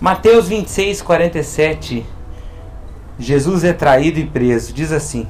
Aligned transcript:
Mateus 0.00 0.46
26, 0.46 1.02
47. 1.02 2.06
Jesus 3.18 3.64
é 3.64 3.72
traído 3.72 4.20
e 4.20 4.26
preso. 4.26 4.72
Diz 4.72 4.92
assim: 4.92 5.26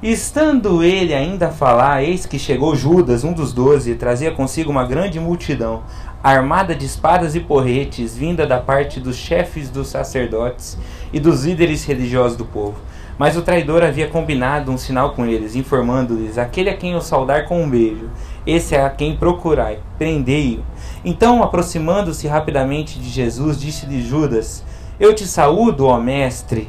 Estando 0.00 0.84
ele 0.84 1.12
ainda 1.12 1.48
a 1.48 1.50
falar, 1.50 2.04
eis 2.04 2.24
que 2.24 2.38
chegou 2.38 2.76
Judas, 2.76 3.24
um 3.24 3.32
dos 3.32 3.52
doze, 3.52 3.90
e 3.90 3.96
trazia 3.96 4.30
consigo 4.30 4.70
uma 4.70 4.84
grande 4.84 5.18
multidão, 5.18 5.82
armada 6.22 6.76
de 6.76 6.86
espadas 6.86 7.34
e 7.34 7.40
porretes, 7.40 8.16
vinda 8.16 8.46
da 8.46 8.60
parte 8.60 9.00
dos 9.00 9.16
chefes 9.16 9.68
dos 9.68 9.88
sacerdotes 9.88 10.78
e 11.12 11.18
dos 11.18 11.44
líderes 11.44 11.84
religiosos 11.84 12.36
do 12.36 12.44
povo. 12.44 12.78
Mas 13.18 13.36
o 13.36 13.42
traidor 13.42 13.82
havia 13.82 14.08
combinado 14.08 14.70
um 14.70 14.76
sinal 14.76 15.14
com 15.14 15.24
eles, 15.24 15.56
informando-lhes: 15.56 16.36
Aquele 16.36 16.68
a 16.68 16.76
quem 16.76 16.92
eu 16.92 17.00
saudar 17.00 17.46
com 17.46 17.62
um 17.62 17.68
beijo, 17.68 18.10
esse 18.46 18.74
é 18.74 18.84
a 18.84 18.90
quem 18.90 19.16
procurai, 19.16 19.78
prendei-o. 19.98 20.62
Então, 21.04 21.42
aproximando-se 21.42 22.26
rapidamente 22.26 22.98
de 22.98 23.08
Jesus, 23.08 23.58
disse-lhe 23.58 24.02
Judas: 24.02 24.62
Eu 25.00 25.14
te 25.14 25.26
saúdo, 25.26 25.86
ó 25.86 25.98
mestre. 25.98 26.68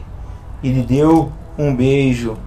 E 0.63 0.69
lhe 0.69 0.81
deu 0.81 1.31
um 1.57 1.75
beijo. 1.75 2.37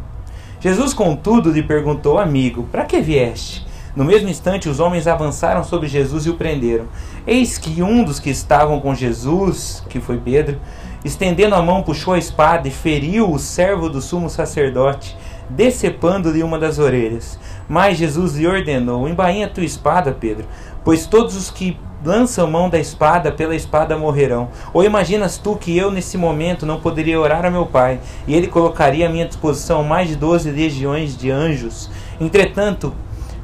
Jesus, 0.60 0.94
contudo, 0.94 1.52
lhe 1.52 1.62
perguntou: 1.62 2.18
Amigo, 2.18 2.66
para 2.72 2.84
que 2.84 3.00
vieste? 3.00 3.66
No 3.94 4.04
mesmo 4.04 4.28
instante, 4.28 4.68
os 4.68 4.78
homens 4.78 5.06
avançaram 5.06 5.64
sobre 5.64 5.88
Jesus 5.88 6.24
e 6.24 6.30
o 6.30 6.36
prenderam. 6.36 6.86
Eis 7.26 7.58
que 7.58 7.82
um 7.82 8.04
dos 8.04 8.20
que 8.20 8.30
estavam 8.30 8.80
com 8.80 8.94
Jesus, 8.94 9.82
que 9.88 10.00
foi 10.00 10.16
Pedro, 10.16 10.60
estendendo 11.04 11.54
a 11.54 11.62
mão, 11.62 11.82
puxou 11.82 12.14
a 12.14 12.18
espada 12.18 12.68
e 12.68 12.70
feriu 12.70 13.30
o 13.30 13.38
servo 13.38 13.88
do 13.88 14.00
sumo 14.00 14.28
sacerdote, 14.28 15.16
decepando-lhe 15.48 16.42
uma 16.42 16.58
das 16.58 16.78
orelhas. 16.78 17.38
Mas 17.68 17.98
Jesus 17.98 18.36
lhe 18.36 18.46
ordenou: 18.46 19.08
Embainha 19.08 19.48
tua 19.48 19.64
espada, 19.64 20.12
Pedro, 20.12 20.46
pois 20.84 21.06
todos 21.06 21.36
os 21.36 21.50
que 21.50 21.76
lançam 22.04 22.50
mão 22.50 22.68
da 22.68 22.78
espada, 22.78 23.30
pela 23.30 23.54
espada 23.54 23.96
morrerão. 23.96 24.48
Ou 24.72 24.84
imaginas 24.84 25.36
tu 25.36 25.56
que 25.56 25.76
eu, 25.76 25.90
nesse 25.90 26.16
momento, 26.16 26.64
não 26.64 26.80
poderia 26.80 27.20
orar 27.20 27.44
a 27.44 27.50
meu 27.50 27.66
Pai, 27.66 28.00
e 28.26 28.34
ele 28.34 28.46
colocaria 28.46 29.06
à 29.06 29.10
minha 29.10 29.26
disposição 29.26 29.82
mais 29.82 30.08
de 30.08 30.16
doze 30.16 30.50
legiões 30.50 31.16
de 31.16 31.30
anjos? 31.30 31.90
Entretanto, 32.20 32.92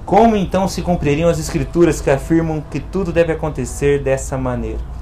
como 0.05 0.37
então 0.37 0.69
se 0.69 0.83
cumpririam 0.83 1.29
as 1.29 1.39
Escrituras 1.39 2.01
que 2.01 2.11
afirmam 2.11 2.63
que 2.71 2.81
tudo 2.81 3.13
deve 3.13 3.33
acontecer 3.33 4.03
dessa 4.03 4.39
maneira? 4.39 4.96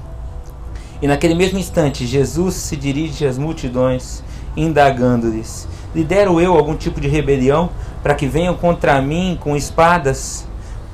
E 1.01 1.07
naquele 1.07 1.35
mesmo 1.35 1.59
instante, 1.59 2.05
Jesus 2.05 2.55
se 2.55 2.75
dirige 2.75 3.25
às 3.25 3.37
multidões, 3.37 4.23
indagando-lhes: 4.55 5.67
Lidero 5.93 6.39
eu 6.39 6.53
algum 6.53 6.75
tipo 6.75 6.99
de 6.99 7.07
rebelião 7.07 7.69
para 8.01 8.15
que 8.15 8.27
venham 8.27 8.55
contra 8.55 9.01
mim 9.01 9.37
com 9.41 9.55
espadas? 9.55 10.45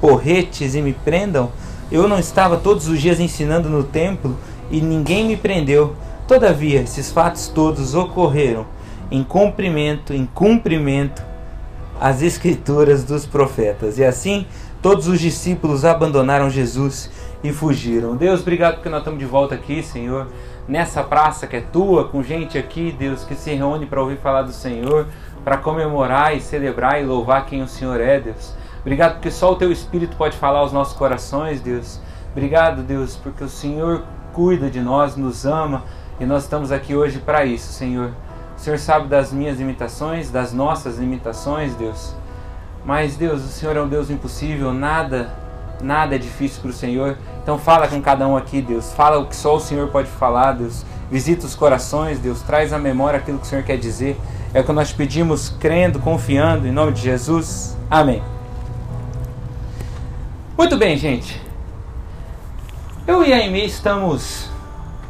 porretes 0.01 0.73
e 0.73 0.81
me 0.81 0.91
prendam? 0.91 1.51
Eu 1.91 2.07
não 2.07 2.17
estava 2.17 2.57
todos 2.57 2.87
os 2.87 2.99
dias 2.99 3.19
ensinando 3.19 3.69
no 3.69 3.83
templo 3.83 4.35
e 4.71 4.81
ninguém 4.81 5.27
me 5.27 5.37
prendeu. 5.37 5.95
Todavia, 6.27 6.81
esses 6.81 7.11
fatos 7.11 7.47
todos 7.47 7.93
ocorreram 7.93 8.65
em 9.11 9.23
cumprimento, 9.23 10.13
em 10.13 10.25
cumprimento 10.25 11.21
às 11.99 12.21
escrituras 12.21 13.03
dos 13.03 13.25
profetas. 13.25 13.97
E 13.97 14.03
assim, 14.03 14.45
todos 14.81 15.07
os 15.07 15.19
discípulos 15.19 15.85
abandonaram 15.85 16.49
Jesus 16.49 17.11
e 17.43 17.51
fugiram. 17.51 18.15
Deus, 18.15 18.41
obrigado 18.41 18.75
porque 18.75 18.89
nós 18.89 18.99
estamos 18.99 19.19
de 19.19 19.25
volta 19.25 19.55
aqui, 19.55 19.81
Senhor, 19.81 20.27
nessa 20.67 21.03
praça 21.03 21.47
que 21.47 21.55
é 21.55 21.61
tua, 21.61 22.07
com 22.07 22.21
gente 22.21 22.57
aqui, 22.57 22.95
Deus, 22.97 23.23
que 23.23 23.35
se 23.35 23.53
reúne 23.53 23.85
para 23.85 24.01
ouvir 24.01 24.17
falar 24.17 24.43
do 24.43 24.51
Senhor, 24.51 25.07
para 25.43 25.57
comemorar 25.57 26.35
e 26.35 26.41
celebrar 26.41 27.01
e 27.01 27.05
louvar 27.05 27.45
quem 27.45 27.61
o 27.61 27.67
Senhor 27.67 27.99
é, 27.99 28.19
Deus. 28.19 28.53
Obrigado 28.81 29.13
porque 29.13 29.31
só 29.31 29.51
o 29.51 29.55
teu 29.55 29.71
Espírito 29.71 30.15
pode 30.15 30.37
falar 30.37 30.59
aos 30.59 30.71
nossos 30.71 30.95
corações, 30.95 31.61
Deus. 31.61 31.99
Obrigado, 32.31 32.83
Deus, 32.83 33.15
porque 33.15 33.43
o 33.43 33.49
Senhor 33.49 34.03
cuida 34.33 34.69
de 34.69 34.79
nós, 34.79 35.15
nos 35.15 35.45
ama 35.45 35.83
e 36.19 36.25
nós 36.25 36.43
estamos 36.43 36.71
aqui 36.71 36.95
hoje 36.95 37.19
para 37.19 37.43
isso, 37.45 37.73
Senhor. 37.73 38.11
O 38.55 38.59
Senhor 38.59 38.77
sabe 38.77 39.07
das 39.07 39.33
minhas 39.33 39.57
limitações, 39.57 40.29
das 40.29 40.53
nossas 40.53 40.99
limitações, 40.99 41.73
Deus. 41.75 42.15
Mas, 42.85 43.15
Deus, 43.15 43.43
o 43.43 43.47
Senhor 43.47 43.75
é 43.75 43.81
um 43.81 43.87
Deus 43.87 44.09
impossível, 44.09 44.71
nada, 44.73 45.31
nada 45.83 46.15
é 46.15 46.17
difícil 46.17 46.61
para 46.61 46.71
o 46.71 46.73
Senhor. 46.73 47.17
Então, 47.41 47.57
fala 47.57 47.87
com 47.87 48.01
cada 48.01 48.27
um 48.27 48.37
aqui, 48.37 48.61
Deus. 48.61 48.93
Fala 48.93 49.19
o 49.19 49.25
que 49.25 49.35
só 49.35 49.55
o 49.55 49.59
Senhor 49.59 49.87
pode 49.89 50.09
falar, 50.09 50.53
Deus. 50.53 50.85
Visita 51.09 51.45
os 51.45 51.55
corações, 51.55 52.19
Deus. 52.19 52.41
Traz 52.41 52.71
à 52.71 52.79
memória 52.79 53.19
aquilo 53.19 53.37
que 53.37 53.45
o 53.45 53.49
Senhor 53.49 53.63
quer 53.63 53.77
dizer. 53.77 54.19
É 54.53 54.61
o 54.61 54.63
que 54.63 54.71
nós 54.71 54.91
pedimos, 54.91 55.49
crendo, 55.59 55.99
confiando, 55.99 56.67
em 56.67 56.71
nome 56.71 56.91
de 56.91 57.01
Jesus. 57.01 57.77
Amém. 57.89 58.21
Muito 60.57 60.77
bem, 60.77 60.95
gente. 60.97 61.41
Eu 63.07 63.23
e 63.23 63.33
a 63.33 63.37
Amy 63.37 63.65
estamos, 63.65 64.49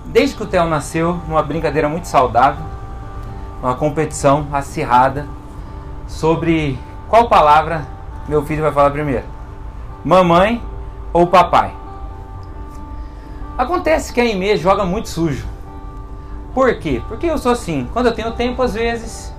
desde 0.06 0.36
que 0.36 0.44
o 0.44 0.46
Theo 0.46 0.66
nasceu, 0.66 1.20
numa 1.28 1.44
brincadeira 1.44 1.90
muito 1.90 2.08
saudável, 2.08 2.66
uma 3.62 3.76
competição 3.76 4.48
acirrada 4.52 5.28
sobre 6.08 6.80
qual 7.10 7.28
palavra 7.28 7.86
meu 8.28 8.46
filho 8.46 8.62
vai 8.62 8.72
falar 8.72 8.92
primeiro: 8.92 9.26
mamãe 10.04 10.62
ou 11.14 11.28
papai. 11.28 11.74
Acontece 13.58 14.14
que 14.14 14.20
a 14.20 14.24
Amy 14.24 14.58
joga 14.58 14.84
muito 14.86 15.10
sujo. 15.10 15.46
Por 16.54 16.80
quê? 16.80 17.02
Porque 17.08 17.28
eu 17.28 17.38
sou 17.38 17.52
assim. 17.52 17.88
Quando 17.94 18.08
eu 18.08 18.16
tenho 18.16 18.32
tempo, 18.32 18.62
às 18.62 18.74
vezes, 18.74 19.34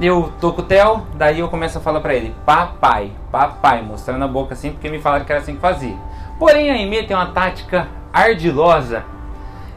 eu 0.00 0.32
tô 0.40 0.52
com 0.52 0.62
o 0.62 0.64
Theo, 0.64 1.06
daí 1.14 1.40
eu 1.40 1.48
começo 1.48 1.76
a 1.76 1.80
falar 1.80 2.00
pra 2.00 2.14
ele, 2.14 2.34
papai, 2.46 3.12
papai, 3.30 3.82
mostrando 3.82 4.24
a 4.24 4.28
boca 4.28 4.54
assim, 4.54 4.70
porque 4.70 4.88
me 4.88 4.98
falaram 4.98 5.24
que 5.24 5.32
era 5.32 5.40
assim 5.40 5.54
que 5.54 5.60
fazia. 5.60 5.96
Porém, 6.38 6.70
a 6.70 6.78
Emê 6.78 7.02
tem 7.02 7.16
uma 7.16 7.26
tática 7.26 7.88
ardilosa, 8.12 9.04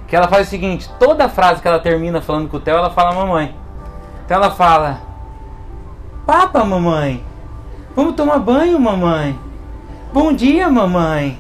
que 0.07 0.15
ela 0.15 0.27
faz 0.27 0.47
o 0.47 0.49
seguinte, 0.49 0.89
toda 0.97 1.27
frase 1.27 1.61
que 1.61 1.67
ela 1.67 1.79
termina 1.79 2.21
falando 2.21 2.47
com 2.47 2.57
o 2.57 2.59
Theo, 2.59 2.77
ela 2.77 2.89
fala 2.89 3.13
mamãe. 3.13 3.53
Então 4.23 4.37
ela 4.37 4.51
fala, 4.51 5.01
papa, 6.25 6.63
mamãe, 6.63 7.21
vamos 7.93 8.15
tomar 8.15 8.39
banho, 8.39 8.79
mamãe. 8.79 9.37
Bom 10.13 10.31
dia, 10.31 10.69
mamãe. 10.69 11.39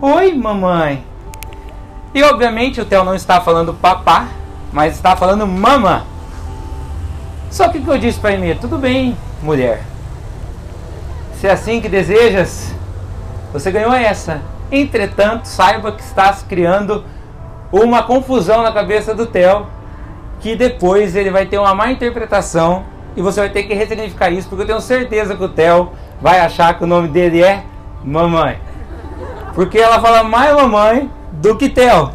Oi, 0.00 0.32
mamãe. 0.32 1.04
E 2.14 2.22
obviamente 2.22 2.80
o 2.80 2.84
Theo 2.84 3.02
não 3.02 3.16
está 3.16 3.40
falando 3.40 3.74
papá, 3.74 4.28
mas 4.72 4.94
está 4.94 5.16
falando 5.16 5.44
mama. 5.48 6.06
Só 7.50 7.68
que 7.68 7.78
o 7.78 7.82
que 7.82 7.90
eu 7.90 7.98
disse 7.98 8.20
para 8.20 8.34
ele, 8.34 8.54
tudo 8.54 8.78
bem, 8.78 9.16
mulher. 9.42 9.82
Se 11.40 11.48
é 11.48 11.50
assim 11.50 11.80
que 11.80 11.88
desejas, 11.88 12.72
você 13.52 13.68
ganhou 13.72 13.92
essa. 13.92 14.42
Entretanto, 14.70 15.46
saiba 15.46 15.90
que 15.90 16.02
estás 16.02 16.44
criando 16.48 17.04
uma 17.72 18.04
confusão 18.04 18.62
na 18.62 18.70
cabeça 18.70 19.12
do 19.12 19.26
Theo, 19.26 19.66
que 20.38 20.54
depois 20.54 21.16
ele 21.16 21.32
vai 21.32 21.46
ter 21.46 21.58
uma 21.58 21.74
má 21.74 21.90
interpretação 21.90 22.84
e 23.16 23.22
você 23.22 23.40
vai 23.40 23.50
ter 23.50 23.64
que 23.64 23.74
ressignificar 23.74 24.30
isso, 24.30 24.48
porque 24.48 24.62
eu 24.62 24.68
tenho 24.68 24.80
certeza 24.80 25.34
que 25.34 25.42
o 25.42 25.48
Theo 25.48 25.90
vai 26.20 26.38
achar 26.38 26.78
que 26.78 26.84
o 26.84 26.86
nome 26.86 27.08
dele 27.08 27.42
é 27.42 27.64
mamãe. 28.04 28.60
Porque 29.54 29.78
ela 29.78 30.00
fala 30.00 30.22
mais 30.22 30.54
mamãe 30.54 31.10
do 31.32 31.56
que 31.56 31.68
Theo. 31.68 32.10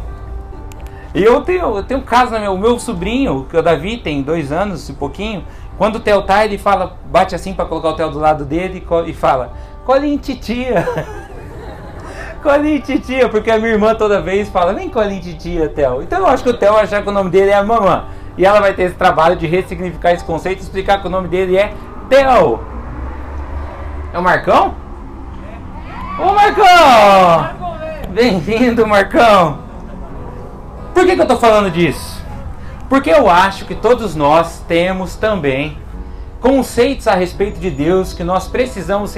E 1.14 1.22
eu 1.22 1.42
tenho, 1.42 1.76
eu 1.76 1.82
tenho 1.82 2.00
um 2.00 2.04
caso, 2.04 2.32
né, 2.32 2.40
meu, 2.40 2.58
meu 2.58 2.78
sobrinho, 2.78 3.46
que 3.48 3.56
é 3.56 3.60
o 3.60 3.62
Davi, 3.62 3.98
tem 3.98 4.22
dois 4.22 4.50
anos 4.50 4.88
e 4.88 4.92
pouquinho. 4.94 5.44
Quando 5.78 5.96
o 5.96 6.00
Theo 6.00 6.22
tá, 6.22 6.44
ele 6.44 6.58
fala, 6.58 6.96
bate 7.06 7.34
assim 7.34 7.54
para 7.54 7.64
colocar 7.64 7.90
o 7.90 7.96
Theo 7.96 8.10
do 8.10 8.18
lado 8.18 8.44
dele 8.44 8.84
e 9.06 9.12
fala: 9.12 9.52
Colinho 9.84 10.18
titia. 10.18 10.86
Colinho 12.42 12.80
titia, 12.80 13.28
porque 13.28 13.50
a 13.50 13.58
minha 13.58 13.72
irmã 13.72 13.94
toda 13.94 14.20
vez 14.20 14.48
fala: 14.48 14.72
Vem 14.72 14.88
colinho 14.88 15.20
titia, 15.20 15.68
Theo. 15.68 16.02
Então 16.02 16.20
eu 16.20 16.26
acho 16.26 16.42
que 16.42 16.50
o 16.50 16.56
Theo 16.56 16.76
achar 16.76 17.02
que 17.02 17.08
o 17.08 17.12
nome 17.12 17.30
dele 17.30 17.50
é 17.50 17.54
a 17.54 17.62
mamã. 17.62 18.04
E 18.36 18.44
ela 18.44 18.60
vai 18.60 18.74
ter 18.74 18.84
esse 18.84 18.96
trabalho 18.96 19.36
de 19.36 19.46
ressignificar 19.46 20.12
esse 20.12 20.24
conceito 20.24 20.58
e 20.58 20.62
explicar 20.62 21.00
que 21.00 21.06
o 21.06 21.10
nome 21.10 21.28
dele 21.28 21.56
é 21.56 21.72
Theo. 22.08 22.60
É 24.12 24.18
o 24.18 24.22
Marcão? 24.22 24.74
Ô 26.16 26.32
Marcão! 26.32 27.50
Bem-vindo, 28.10 28.86
Marcão! 28.86 29.58
Por 30.94 31.04
que, 31.04 31.14
que 31.16 31.20
eu 31.20 31.24
estou 31.24 31.38
falando 31.38 31.72
disso? 31.72 32.22
Porque 32.88 33.10
eu 33.10 33.28
acho 33.28 33.64
que 33.64 33.74
todos 33.74 34.14
nós 34.14 34.60
temos 34.68 35.16
também 35.16 35.76
conceitos 36.40 37.08
a 37.08 37.16
respeito 37.16 37.58
de 37.58 37.68
Deus 37.68 38.12
que 38.12 38.22
nós 38.22 38.46
precisamos 38.46 39.12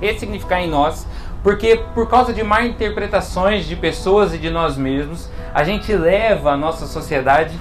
ressignificar 0.00 0.62
em 0.62 0.70
nós, 0.70 1.06
porque 1.42 1.76
por 1.94 2.08
causa 2.08 2.32
de 2.32 2.42
má 2.42 2.64
interpretações 2.64 3.66
de 3.66 3.76
pessoas 3.76 4.32
e 4.32 4.38
de 4.38 4.48
nós 4.48 4.74
mesmos, 4.74 5.28
a 5.52 5.62
gente 5.64 5.92
leva 5.94 6.52
a 6.52 6.56
nossa 6.56 6.86
sociedade 6.86 7.60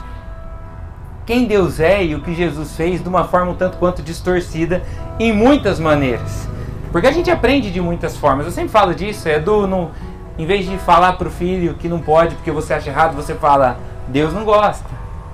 quem 1.26 1.46
Deus 1.46 1.82
é 1.82 2.02
e 2.06 2.16
o 2.16 2.22
que 2.22 2.34
Jesus 2.34 2.74
fez 2.78 3.04
de 3.04 3.10
uma 3.10 3.26
forma 3.26 3.52
um 3.52 3.56
tanto 3.56 3.78
quanto 3.78 4.02
distorcida 4.02 4.82
em 5.20 5.34
muitas 5.34 5.78
maneiras. 5.78 6.48
Porque 6.92 7.08
a 7.08 7.12
gente 7.12 7.32
aprende 7.32 7.72
de 7.72 7.80
muitas 7.80 8.18
formas. 8.18 8.46
Eu 8.46 8.52
sempre 8.52 8.70
falo 8.70 8.94
disso, 8.94 9.30
é 9.30 9.40
do 9.40 9.66
no, 9.66 9.92
em 10.38 10.46
vez 10.46 10.66
de 10.66 10.78
falar 10.78 11.14
para 11.14 11.28
o 11.28 11.32
filho 11.32 11.76
que 11.76 11.88
não 11.88 12.00
pode 12.00 12.36
porque 12.36 12.52
você 12.52 12.74
acha 12.74 12.90
errado, 12.90 13.16
você 13.16 13.36
fala: 13.36 13.78
Deus 14.08 14.34
não 14.34 14.44
gosta, 14.44 14.90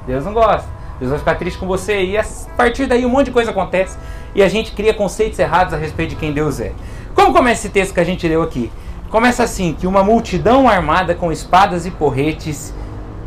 Deus 0.05 0.23
não 0.23 0.33
gosta. 0.33 0.77
Deus 0.99 1.11
vai 1.11 1.19
ficar 1.19 1.35
triste 1.35 1.59
com 1.59 1.67
você. 1.67 2.03
E 2.03 2.17
a 2.17 2.25
partir 2.55 2.85
daí 2.87 3.05
um 3.05 3.09
monte 3.09 3.25
de 3.25 3.31
coisa 3.31 3.51
acontece 3.51 3.97
e 4.33 4.41
a 4.41 4.49
gente 4.49 4.71
cria 4.71 4.93
conceitos 4.93 5.37
errados 5.39 5.73
a 5.73 5.77
respeito 5.77 6.11
de 6.11 6.15
quem 6.15 6.33
Deus 6.33 6.59
é. 6.59 6.73
Como 7.13 7.33
começa 7.33 7.61
esse 7.61 7.69
texto 7.69 7.93
que 7.93 7.99
a 7.99 8.03
gente 8.03 8.27
leu 8.27 8.41
aqui? 8.41 8.71
Começa 9.09 9.43
assim: 9.43 9.73
que 9.73 9.87
uma 9.87 10.03
multidão 10.03 10.67
armada 10.67 11.15
com 11.15 11.31
espadas 11.31 11.85
e 11.85 11.91
porretes, 11.91 12.73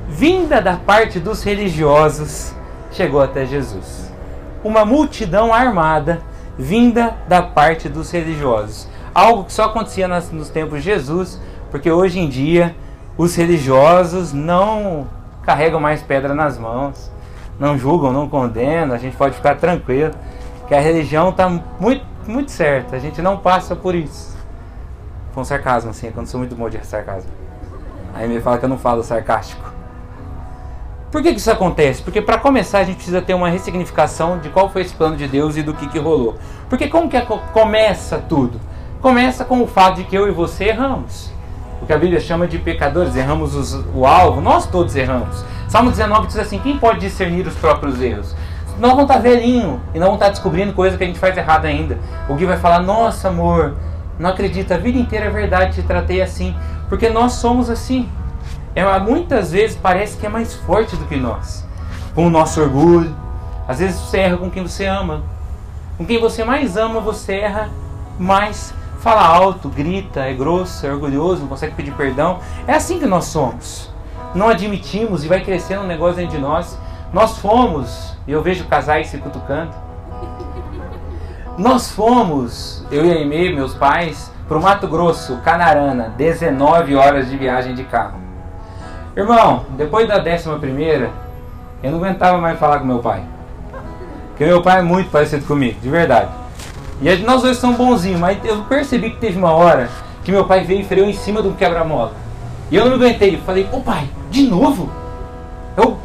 vinda 0.09 0.61
da 0.61 0.77
parte 0.77 1.19
dos 1.19 1.43
religiosos, 1.43 2.53
chegou 2.93 3.23
até 3.23 3.47
Jesus. 3.47 4.13
Uma 4.63 4.85
multidão 4.85 5.55
armada, 5.55 6.21
vinda 6.61 7.17
da 7.27 7.43
parte 7.43 7.89
dos 7.89 8.11
religiosos. 8.11 8.87
Algo 9.15 9.45
que 9.45 9.53
só 9.53 9.65
acontecia 9.65 10.07
nas, 10.07 10.31
nos 10.31 10.51
tempos 10.51 10.79
de 10.79 10.85
Jesus, 10.85 11.41
porque 11.71 11.91
hoje 11.91 12.21
em 12.21 12.29
dia 12.29 12.77
os 13.17 13.35
religiosos 13.35 14.33
não 14.33 15.09
carregam 15.43 15.81
mais 15.81 16.03
pedra 16.03 16.35
nas 16.35 16.59
mãos, 16.59 17.11
não 17.59 17.77
julgam, 17.77 18.13
não 18.13 18.29
condenam, 18.29 18.95
a 18.95 18.99
gente 18.99 19.17
pode 19.17 19.35
ficar 19.35 19.57
tranquilo, 19.57 20.15
que 20.69 20.75
a 20.75 20.81
religião 20.81 21.31
está 21.31 21.49
muito, 21.49 22.05
muito 22.27 22.51
certa, 22.51 22.97
a 22.97 22.99
gente 22.99 23.21
não 23.21 23.39
passa 23.39 23.75
por 23.75 23.95
isso. 23.95 24.39
Um 25.37 25.45
sarcasmo, 25.45 25.91
assim, 25.91 26.11
quando 26.11 26.27
sou 26.27 26.39
muito 26.39 26.55
bom 26.55 26.69
de 26.69 26.85
sarcasmo. 26.85 27.31
Aí 28.15 28.29
me 28.29 28.41
fala 28.41 28.59
que 28.59 28.65
eu 28.65 28.69
não 28.69 28.79
falo 28.79 29.03
sarcástico. 29.03 29.80
Por 31.11 31.23
que, 31.23 31.33
que 31.33 31.41
isso 31.41 31.51
acontece? 31.51 32.03
Porque 32.03 32.23
para 32.23 32.39
começar 32.39 32.79
a 32.79 32.85
gente 32.85 32.97
precisa 32.97 33.21
ter 33.21 33.35
uma 33.35 33.49
ressignificação 33.49 34.39
de 34.39 34.49
qual 34.49 34.71
foi 34.71 34.83
esse 34.83 34.95
plano 34.95 35.17
de 35.17 35.27
Deus 35.27 35.57
e 35.57 35.63
do 35.63 35.75
que, 35.75 35.89
que 35.89 35.99
rolou. 35.99 36.37
Porque 36.69 36.87
como 36.87 37.09
que 37.09 37.21
começa 37.53 38.19
tudo? 38.19 38.61
Começa 39.01 39.45
com 39.45 39.61
o 39.63 39.67
fato 39.67 39.97
de 39.97 40.05
que 40.05 40.17
eu 40.17 40.29
e 40.29 40.31
você 40.31 40.67
erramos. 40.67 41.33
O 41.83 41.87
que 41.87 41.93
a 41.93 41.99
Bíblia 41.99 42.21
chama 42.21 42.47
de 42.47 42.59
pecadores, 42.59 43.17
erramos 43.17 43.55
os, 43.57 43.75
o 43.95 44.07
alvo, 44.07 44.41
nós 44.41 44.67
todos 44.67 44.95
erramos. 44.95 45.45
Salmo 45.69 45.91
19 45.91 46.29
diz 46.29 46.37
assim: 46.37 46.59
quem 46.59 46.79
pode 46.79 47.01
discernir 47.01 47.47
os 47.47 47.55
próprios 47.55 48.01
erros? 48.01 48.37
Nós 48.79 48.91
vamos 48.91 49.05
estar 49.05 49.15
tá 49.15 49.21
velhinho 49.21 49.81
e 49.95 49.99
não 49.99 50.07
vamos 50.07 50.17
estar 50.17 50.27
tá 50.27 50.33
descobrindo 50.33 50.73
coisa 50.73 50.97
que 50.97 51.03
a 51.03 51.07
gente 51.07 51.19
faz 51.19 51.37
errado 51.37 51.65
ainda. 51.65 51.99
O 52.29 52.35
Gui 52.35 52.45
vai 52.45 52.57
falar: 52.57 52.81
Nossa, 52.81 53.29
amor, 53.29 53.75
não 54.19 54.31
acredita, 54.31 54.75
a 54.75 54.79
vida 54.79 54.99
inteira 54.99 55.27
é 55.27 55.31
verdade, 55.31 55.75
te 55.75 55.83
tratei 55.83 56.23
assim. 56.23 56.55
Porque 56.89 57.09
nós 57.09 57.33
somos 57.33 57.69
assim. 57.69 58.09
É, 58.75 58.99
muitas 59.01 59.51
vezes 59.51 59.77
parece 59.77 60.17
que 60.17 60.27
é 60.27 60.29
mais 60.29 60.55
forte 60.55 60.97
do 60.97 61.05
que 61.07 61.17
nós. 61.17 61.67
Com 62.15 62.27
o 62.27 62.31
nosso 62.31 62.61
orgulho. 62.61 63.15
Às 63.67 63.79
vezes 63.79 64.01
você 64.01 64.19
erra 64.19 64.37
com 64.37 64.51
quem 64.51 64.63
você 64.63 64.87
ama. 64.87 65.23
Com 65.97 66.07
quem 66.07 66.21
você 66.21 66.45
mais 66.45 66.77
ama, 66.77 67.01
você 67.01 67.35
erra 67.35 67.69
mais. 68.19 68.73
Fala 69.01 69.27
alto, 69.27 69.69
grita, 69.69 70.21
é 70.21 70.33
grosso, 70.33 70.87
é 70.87 70.93
orgulhoso, 70.93 71.43
não 71.43 71.49
consegue 71.49 71.75
pedir 71.75 71.93
perdão. 71.93 72.39
É 72.67 72.75
assim 72.75 72.99
que 72.99 73.07
nós 73.07 73.25
somos. 73.27 73.91
Não 74.35 74.49
admitimos 74.49 75.25
e 75.25 75.29
vai 75.29 75.41
crescendo 75.41 75.83
um 75.83 75.87
negócio 75.87 76.17
dentro 76.17 76.37
de 76.37 76.43
nós. 76.43 76.79
Nós 77.13 77.39
fomos, 77.39 78.17
e 78.27 78.33
eu 78.33 78.43
vejo 78.43 78.65
casais 78.67 79.09
se 79.09 79.19
cutucando. 79.19 79.73
Nós 81.59 81.91
fomos, 81.91 82.87
eu 82.91 83.05
e 83.05 83.11
a 83.11 83.15
Aimee, 83.17 83.55
meus 83.55 83.75
pais, 83.75 84.31
para 84.47 84.57
o 84.57 84.63
Mato 84.63 84.87
Grosso, 84.87 85.39
Canarana, 85.39 86.15
19 86.17 86.95
horas 86.95 87.29
de 87.29 87.37
viagem 87.37 87.75
de 87.75 87.85
carro. 87.85 88.30
Irmão, 89.21 89.67
depois 89.77 90.09
da 90.09 90.19
décima 90.19 90.59
primeira, 90.59 91.11
eu 91.83 91.91
não 91.91 91.99
aguentava 91.99 92.39
mais 92.39 92.59
falar 92.59 92.79
com 92.79 92.87
meu 92.87 93.01
pai. 93.01 93.23
Porque 94.29 94.47
meu 94.47 94.63
pai 94.63 94.79
é 94.79 94.83
muito 94.83 95.11
parecido 95.11 95.45
comigo, 95.45 95.79
de 95.79 95.91
verdade. 95.91 96.31
E 97.03 97.17
nós 97.19 97.43
dois 97.43 97.59
somos 97.59 97.77
bonzinhos, 97.77 98.19
mas 98.19 98.39
eu 98.43 98.63
percebi 98.63 99.11
que 99.11 99.19
teve 99.19 99.37
uma 99.37 99.53
hora 99.53 99.91
que 100.25 100.33
meu 100.33 100.47
pai 100.47 100.65
veio 100.65 100.81
e 100.81 100.85
freou 100.85 101.07
em 101.07 101.13
cima 101.13 101.43
do 101.43 101.53
quebra-mola. 101.53 102.13
E 102.71 102.77
eu 102.77 102.87
não 102.87 102.95
aguentei. 102.95 103.37
Falei, 103.45 103.69
ô 103.71 103.81
pai, 103.81 104.09
de 104.31 104.45
novo? 104.45 104.91
É 105.77 105.83
o 105.83 105.99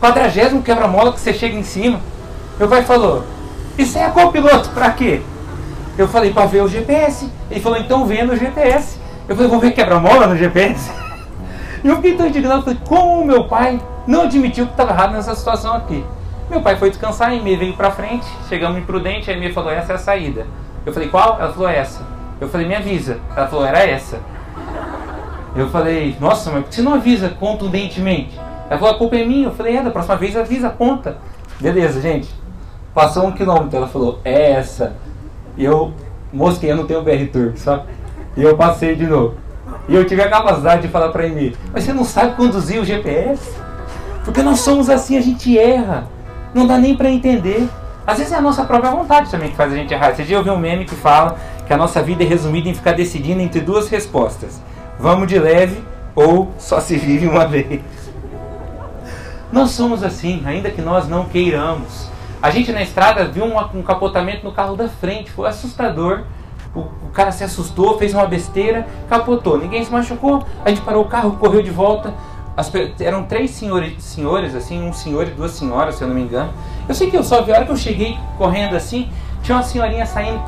quadragésimo 0.00 0.62
quebra-mola 0.62 1.12
que 1.12 1.20
você 1.20 1.34
chega 1.34 1.54
em 1.54 1.62
cima. 1.62 2.00
Meu 2.58 2.68
pai 2.68 2.82
falou, 2.84 3.22
isso 3.76 3.98
é 3.98 4.08
copiloto, 4.08 4.70
pra 4.70 4.92
quê? 4.92 5.20
Eu 5.98 6.08
falei, 6.08 6.32
pra 6.32 6.46
ver 6.46 6.62
o 6.62 6.68
GPS. 6.68 7.28
Ele 7.50 7.60
falou, 7.60 7.76
então 7.76 8.06
vendo 8.06 8.32
o 8.32 8.36
GPS. 8.36 8.98
Eu 9.28 9.36
falei, 9.36 9.50
vou 9.50 9.60
ver 9.60 9.72
quebra-mola 9.72 10.26
no 10.26 10.38
GPS? 10.38 11.01
E 11.84 11.88
eu 11.88 11.96
fiquei 11.96 12.16
tão 12.16 12.26
indignado, 12.26 12.62
falei, 12.62 12.78
como 12.86 13.24
meu 13.24 13.44
pai 13.44 13.80
não 14.06 14.22
admitiu 14.22 14.66
que 14.66 14.72
estava 14.72 14.92
errado 14.92 15.12
nessa 15.12 15.34
situação 15.34 15.74
aqui? 15.74 16.04
Meu 16.48 16.60
pai 16.60 16.76
foi 16.76 16.90
descansar, 16.90 17.30
a 17.30 17.34
Emê 17.34 17.56
veio 17.56 17.74
pra 17.74 17.90
frente, 17.90 18.26
chegamos 18.48 18.78
imprudente, 18.78 19.30
a 19.30 19.34
Emê 19.34 19.52
falou, 19.52 19.70
essa 19.70 19.92
é 19.92 19.94
a 19.96 19.98
saída. 19.98 20.46
Eu 20.84 20.92
falei, 20.92 21.08
qual? 21.08 21.38
Ela 21.40 21.52
falou, 21.52 21.68
essa. 21.68 22.02
Eu 22.40 22.48
falei, 22.48 22.66
me 22.66 22.74
avisa. 22.74 23.18
Ela 23.36 23.46
falou, 23.46 23.64
era 23.64 23.78
essa. 23.78 24.20
Eu 25.54 25.68
falei, 25.70 26.16
nossa, 26.20 26.50
mas 26.50 26.62
por 26.62 26.68
que 26.70 26.74
você 26.76 26.82
não 26.82 26.94
avisa 26.94 27.28
contundentemente? 27.28 28.38
Ela 28.68 28.78
falou, 28.78 28.94
a 28.94 28.98
culpa 28.98 29.16
é 29.16 29.24
minha. 29.24 29.48
Eu 29.48 29.52
falei, 29.52 29.76
é, 29.76 29.82
da 29.82 29.90
próxima 29.90 30.16
vez 30.16 30.36
avisa, 30.36 30.70
conta. 30.70 31.16
Beleza, 31.60 32.00
gente. 32.00 32.28
Passou 32.94 33.26
um 33.26 33.32
quilômetro, 33.32 33.76
ela 33.76 33.88
falou, 33.88 34.18
é 34.24 34.52
essa. 34.52 34.94
E 35.56 35.64
eu 35.64 35.92
mosquei, 36.32 36.70
eu 36.70 36.76
não 36.76 36.86
tenho 36.86 37.02
BR 37.02 37.26
Turbo, 37.32 37.56
sabe? 37.56 37.84
E 38.36 38.42
eu 38.42 38.56
passei 38.56 38.94
de 38.96 39.06
novo. 39.06 39.34
E 39.88 39.94
eu 39.94 40.04
tive 40.06 40.22
a 40.22 40.28
capacidade 40.28 40.82
de 40.82 40.88
falar 40.88 41.08
para 41.10 41.26
ele, 41.26 41.56
mas 41.72 41.84
você 41.84 41.92
não 41.92 42.04
sabe 42.04 42.36
conduzir 42.36 42.80
o 42.80 42.84
GPS? 42.84 43.52
Porque 44.24 44.42
nós 44.42 44.60
somos 44.60 44.88
assim, 44.88 45.16
a 45.16 45.20
gente 45.20 45.58
erra. 45.58 46.06
Não 46.54 46.66
dá 46.66 46.78
nem 46.78 46.96
para 46.96 47.10
entender. 47.10 47.68
Às 48.06 48.18
vezes 48.18 48.32
é 48.32 48.36
a 48.36 48.40
nossa 48.40 48.64
própria 48.64 48.90
vontade 48.90 49.30
também 49.30 49.50
que 49.50 49.56
faz 49.56 49.72
a 49.72 49.76
gente 49.76 49.92
errar. 49.92 50.10
Esse 50.10 50.24
dia 50.24 50.36
eu 50.36 50.44
vi 50.44 50.50
um 50.50 50.58
meme 50.58 50.84
que 50.84 50.94
fala 50.94 51.36
que 51.66 51.72
a 51.72 51.76
nossa 51.76 52.02
vida 52.02 52.22
é 52.22 52.26
resumida 52.26 52.68
em 52.68 52.74
ficar 52.74 52.92
decidindo 52.92 53.40
entre 53.40 53.60
duas 53.60 53.88
respostas. 53.88 54.60
Vamos 54.98 55.26
de 55.28 55.38
leve 55.38 55.82
ou 56.14 56.52
só 56.58 56.80
se 56.80 56.96
vive 56.96 57.26
uma 57.26 57.46
vez. 57.46 57.80
Nós 59.50 59.70
somos 59.70 60.02
assim, 60.02 60.42
ainda 60.46 60.70
que 60.70 60.80
nós 60.80 61.08
não 61.08 61.26
queiramos. 61.26 62.08
A 62.40 62.50
gente 62.50 62.72
na 62.72 62.82
estrada 62.82 63.26
viu 63.26 63.44
um 63.44 63.82
capotamento 63.82 64.44
no 64.44 64.52
carro 64.52 64.76
da 64.76 64.88
frente, 64.88 65.30
foi 65.30 65.48
assustador. 65.48 66.24
O, 66.74 66.80
o, 66.80 67.10
cara 67.12 67.30
se 67.30 67.44
assustou, 67.44 67.98
fez 67.98 68.14
uma 68.14 68.26
besteira, 68.26 68.86
capotou. 69.08 69.58
Ninguém 69.58 69.84
se 69.84 69.92
machucou. 69.92 70.42
A 70.64 70.70
gente 70.70 70.80
parou 70.80 71.04
o 71.04 71.08
carro, 71.08 71.32
correu 71.32 71.62
de 71.62 71.70
volta. 71.70 72.14
As, 72.56 72.70
eram 73.00 73.24
três 73.24 73.50
senhores, 73.50 74.02
senhores, 74.02 74.54
assim, 74.54 74.82
um 74.82 74.92
senhor 74.92 75.26
e 75.26 75.30
duas 75.30 75.52
senhoras, 75.52 75.96
se 75.96 76.02
eu 76.02 76.08
não 76.08 76.14
me 76.14 76.22
engano. 76.22 76.50
Eu 76.88 76.94
sei 76.94 77.10
que 77.10 77.16
eu 77.16 77.22
só 77.22 77.42
vi 77.42 77.52
a 77.52 77.56
hora 77.56 77.64
que 77.64 77.72
eu 77.72 77.76
cheguei 77.76 78.18
correndo 78.38 78.74
assim, 78.74 79.10
tinha 79.42 79.56
uma 79.56 79.62
senhorinha 79.62 80.06
saindo 80.06 80.40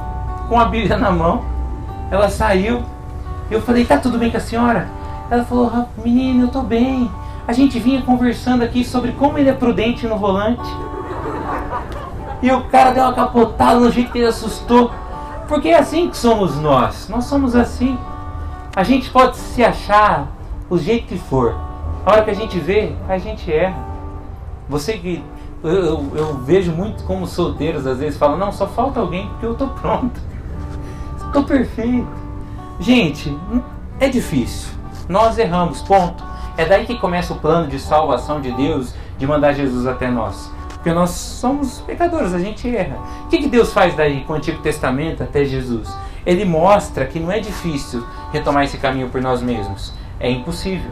com 0.49 0.59
a 0.59 0.65
Bíblia 0.67 0.97
na 0.97 1.11
mão. 1.11 1.45
Ela 2.11 2.29
saiu. 2.29 2.83
Eu 3.51 3.61
falei, 3.61 3.85
tá 3.85 3.99
tudo 3.99 4.19
bem 4.19 4.31
com 4.31 4.37
a 4.37 4.41
senhora? 4.41 4.89
Ela 5.31 5.45
falou, 5.45 5.89
menino, 6.03 6.45
eu 6.45 6.49
tô 6.49 6.63
bem. 6.63 7.11
A 7.47 7.53
gente 7.53 7.79
vinha 7.79 8.01
conversando 8.03 8.63
aqui 8.63 8.85
sobre 8.85 9.13
como 9.13 9.39
ele 9.39 9.51
é 9.51 9.53
prudente 9.53 10.07
no 10.07 10.17
volante. 10.17 10.69
E 12.43 12.51
o 12.51 12.63
cara 12.65 12.91
deu 12.91 13.05
uma 13.05 13.13
capotada 13.13 13.81
no 13.81 13.91
jeito 13.91 14.13
que 14.13 14.19
ele 14.19 14.27
assustou. 14.27 14.91
Porque 15.49 15.69
é 15.69 15.79
assim 15.79 16.09
que 16.09 16.17
somos 16.17 16.57
nós. 16.57 17.09
Nós 17.09 17.25
somos 17.25 17.55
assim. 17.55 17.99
A 18.75 18.83
gente 18.83 19.11
pode 19.11 19.37
se 19.37 19.63
achar 19.63 20.29
o 20.69 20.79
jeito 20.79 21.07
que 21.07 21.19
for. 21.19 21.55
A 22.05 22.13
hora 22.13 22.25
que 22.25 22.31
a 22.31 22.35
gente 22.35 22.59
vê, 22.59 22.95
a 23.09 23.19
gente 23.19 23.53
erra. 23.53 23.77
Você 24.69 24.95
que. 24.95 25.23
Eu, 25.63 26.13
eu, 26.15 26.35
vejo 26.45 26.73
muito 26.73 27.05
como 27.05 27.27
solteiros 27.27 27.87
às 27.87 27.99
vezes 27.99 28.19
falam: 28.19 28.37
Não, 28.37 28.53
só 28.53 28.67
falta 28.67 29.01
alguém 29.01 29.29
porque 29.29 29.47
eu 29.47 29.55
tô 29.55 29.69
pronto. 29.69 30.21
Estou 31.27 31.45
perfeito. 31.45 32.07
Gente, 32.79 33.37
é 33.99 34.09
difícil. 34.09 34.73
Nós 35.09 35.39
erramos, 35.39 35.81
ponto. 35.83 36.23
É 36.57 36.65
daí 36.65 36.87
que 36.87 36.99
começa 36.99 37.33
o 37.33 37.37
plano 37.37 37.67
de 37.67 37.79
salvação 37.79 38.41
de 38.41 38.53
Deus 38.53 38.95
de 39.19 39.27
mandar 39.27 39.53
Jesus 39.53 39.87
até 39.87 40.11
nós. 40.11 40.51
Porque 40.85 40.93
nós 40.93 41.13
somos 41.13 41.81
pecadores, 41.81 42.35
a 42.35 42.39
gente 42.39 42.69
erra. 42.69 42.99
O 43.25 43.29
que, 43.29 43.39
que 43.39 43.49
Deus 43.49 43.73
faz 43.73 43.97
daí 43.97 44.21
com 44.25 44.35
o 44.35 44.37
Antigo 44.37 44.61
Testamento 44.61 45.23
até 45.23 45.43
Jesus? 45.43 45.91
Ele 46.27 46.45
mostra 46.45 47.07
que 47.07 47.19
não 47.19 47.33
é 47.33 47.41
difícil 47.41 48.07
retomar 48.31 48.65
esse 48.65 48.77
caminho 48.77 49.09
por 49.09 49.23
nós 49.23 49.41
mesmos. 49.41 49.95
É 50.21 50.31
impossível. 50.31 50.91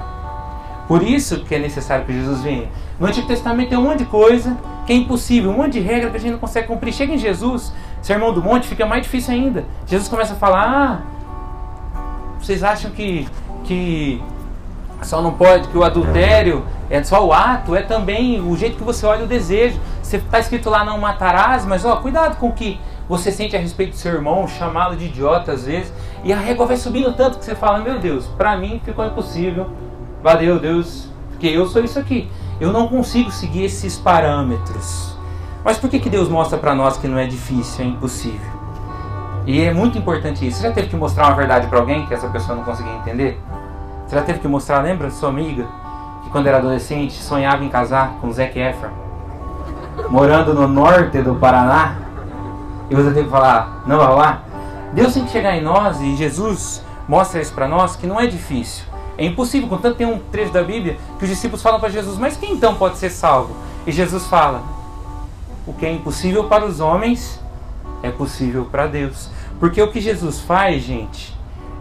Por 0.88 1.02
isso 1.02 1.44
que 1.44 1.54
é 1.54 1.58
necessário 1.58 2.06
que 2.06 2.12
Jesus 2.14 2.40
venha. 2.40 2.70
No 2.98 3.06
Antigo 3.06 3.26
Testamento 3.26 3.68
tem 3.68 3.76
um 3.76 3.82
monte 3.82 3.98
de 3.98 4.04
coisa 4.06 4.56
que 4.86 4.94
é 4.94 4.96
impossível, 4.96 5.50
um 5.50 5.58
monte 5.58 5.74
de 5.74 5.80
regra 5.80 6.08
que 6.08 6.16
a 6.16 6.20
gente 6.20 6.32
não 6.32 6.38
consegue 6.38 6.68
cumprir. 6.68 6.94
Chega 6.94 7.12
em 7.12 7.18
Jesus, 7.18 7.70
Sermão 8.00 8.32
do 8.32 8.42
Monte, 8.42 8.66
fica 8.66 8.86
mais 8.86 9.02
difícil 9.02 9.34
ainda. 9.34 9.66
Jesus 9.86 10.08
começa 10.08 10.32
a 10.32 10.36
falar: 10.36 10.64
ah, 10.64 12.40
vocês 12.40 12.64
acham 12.64 12.90
que, 12.92 13.28
que 13.64 14.22
só 15.02 15.20
não 15.20 15.32
pode, 15.32 15.68
que 15.68 15.76
o 15.76 15.84
adultério 15.84 16.64
é 16.88 17.02
só 17.02 17.24
o 17.26 17.32
ato, 17.32 17.74
é 17.74 17.82
também 17.82 18.40
o 18.40 18.56
jeito 18.56 18.76
que 18.76 18.84
você 18.84 19.04
olha 19.06 19.24
o 19.24 19.26
desejo. 19.26 19.80
Você 20.02 20.16
está 20.16 20.38
escrito 20.38 20.68
lá 20.68 20.84
não 20.84 20.98
matarás, 20.98 21.64
mas 21.64 21.84
ó, 21.84 21.96
cuidado 21.96 22.36
com 22.36 22.48
o 22.48 22.52
que 22.52 22.80
você 23.08 23.30
sente 23.30 23.56
a 23.56 23.58
respeito 23.58 23.90
do 23.90 23.96
seu 23.96 24.12
irmão, 24.12 24.46
chamá-lo 24.46 24.96
de 24.96 25.06
idiota 25.06 25.52
às 25.52 25.66
vezes, 25.66 25.92
e 26.24 26.32
a 26.32 26.36
régua 26.36 26.66
vai 26.66 26.76
subindo 26.76 27.12
tanto 27.12 27.38
que 27.38 27.44
você 27.44 27.54
fala, 27.54 27.78
meu 27.78 27.98
Deus, 27.98 28.26
para 28.38 28.56
mim 28.56 28.80
ficou 28.84 29.04
impossível. 29.04 29.70
Valeu, 30.22 30.58
Deus, 30.58 31.08
porque 31.30 31.46
eu 31.46 31.66
sou 31.66 31.82
isso 31.82 31.98
aqui. 31.98 32.30
Eu 32.60 32.72
não 32.72 32.86
consigo 32.86 33.30
seguir 33.30 33.64
esses 33.64 33.98
parâmetros. 33.98 35.16
Mas 35.64 35.78
por 35.78 35.90
que, 35.90 35.98
que 35.98 36.10
Deus 36.10 36.28
mostra 36.28 36.58
para 36.58 36.74
nós 36.74 36.96
que 36.96 37.08
não 37.08 37.18
é 37.18 37.26
difícil, 37.26 37.84
é 37.84 37.88
impossível? 37.88 38.52
E 39.46 39.60
é 39.60 39.74
muito 39.74 39.98
importante 39.98 40.46
isso. 40.46 40.58
Você 40.58 40.68
já 40.68 40.72
teve 40.72 40.88
que 40.88 40.96
mostrar 40.96 41.26
uma 41.26 41.34
verdade 41.34 41.66
para 41.66 41.78
alguém 41.78 42.06
que 42.06 42.14
essa 42.14 42.28
pessoa 42.28 42.56
não 42.56 42.64
conseguia 42.64 42.94
entender? 42.94 43.40
Você 44.12 44.16
já 44.18 44.24
teve 44.26 44.40
que 44.40 44.46
mostrar, 44.46 44.82
lembra 44.82 45.10
sua 45.10 45.30
amiga, 45.30 45.66
que 46.22 46.28
quando 46.28 46.46
era 46.46 46.58
adolescente 46.58 47.14
sonhava 47.14 47.64
em 47.64 47.70
casar 47.70 48.18
com 48.20 48.30
Zac 48.30 48.58
Efron? 48.58 48.90
morando 50.10 50.52
no 50.52 50.68
norte 50.68 51.22
do 51.22 51.34
Paraná, 51.36 51.96
e 52.90 52.94
você 52.94 53.10
tem 53.12 53.24
que 53.24 53.30
falar, 53.30 53.82
não 53.86 53.96
vai 53.96 54.14
lá. 54.14 54.42
Deus 54.92 55.14
tem 55.14 55.24
que 55.24 55.30
chegar 55.30 55.56
em 55.56 55.62
nós 55.62 55.98
e 56.02 56.14
Jesus 56.14 56.84
mostra 57.08 57.40
isso 57.40 57.54
para 57.54 57.66
nós 57.66 57.96
que 57.96 58.06
não 58.06 58.20
é 58.20 58.26
difícil. 58.26 58.84
É 59.16 59.24
impossível, 59.24 59.66
contanto 59.66 59.96
tem 59.96 60.06
um 60.06 60.18
trecho 60.18 60.52
da 60.52 60.62
Bíblia 60.62 60.98
que 61.18 61.24
os 61.24 61.30
discípulos 61.30 61.62
falam 61.62 61.80
para 61.80 61.88
Jesus, 61.88 62.18
mas 62.18 62.36
quem 62.36 62.52
então 62.52 62.74
pode 62.74 62.98
ser 62.98 63.08
salvo? 63.08 63.56
E 63.86 63.92
Jesus 63.92 64.26
fala: 64.26 64.60
o 65.66 65.72
que 65.72 65.86
é 65.86 65.90
impossível 65.90 66.44
para 66.44 66.66
os 66.66 66.80
homens 66.80 67.40
é 68.02 68.10
possível 68.10 68.68
para 68.70 68.86
Deus. 68.86 69.30
Porque 69.58 69.80
o 69.80 69.90
que 69.90 70.02
Jesus 70.02 70.38
faz, 70.38 70.82
gente, 70.82 71.31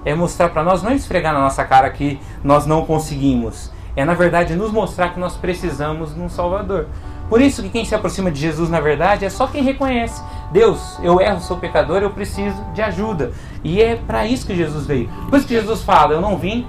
é 0.05 0.13
mostrar 0.13 0.49
para 0.49 0.63
nós, 0.63 0.81
não 0.81 0.91
é 0.91 0.95
esfregar 0.95 1.33
na 1.33 1.39
nossa 1.39 1.63
cara 1.63 1.89
que 1.89 2.19
nós 2.43 2.65
não 2.65 2.85
conseguimos. 2.85 3.71
É 3.95 4.05
na 4.05 4.13
verdade 4.13 4.55
nos 4.55 4.71
mostrar 4.71 5.09
que 5.09 5.19
nós 5.19 5.35
precisamos 5.35 6.13
de 6.13 6.21
um 6.21 6.29
Salvador. 6.29 6.87
Por 7.29 7.41
isso 7.41 7.63
que 7.63 7.69
quem 7.69 7.85
se 7.85 7.95
aproxima 7.95 8.29
de 8.29 8.39
Jesus, 8.39 8.69
na 8.69 8.81
verdade, 8.81 9.23
é 9.23 9.29
só 9.29 9.47
quem 9.47 9.63
reconhece. 9.63 10.21
Deus, 10.51 10.99
eu 11.01 11.21
erro, 11.21 11.39
sou 11.39 11.57
pecador, 11.57 12.01
eu 12.01 12.09
preciso 12.09 12.61
de 12.73 12.81
ajuda. 12.81 13.31
E 13.63 13.81
é 13.81 13.95
para 13.95 14.25
isso 14.25 14.45
que 14.45 14.55
Jesus 14.55 14.85
veio. 14.85 15.09
Por 15.29 15.37
isso 15.37 15.47
que 15.47 15.53
Jesus 15.53 15.81
fala, 15.81 16.13
eu 16.13 16.19
não 16.19 16.37
vim 16.37 16.67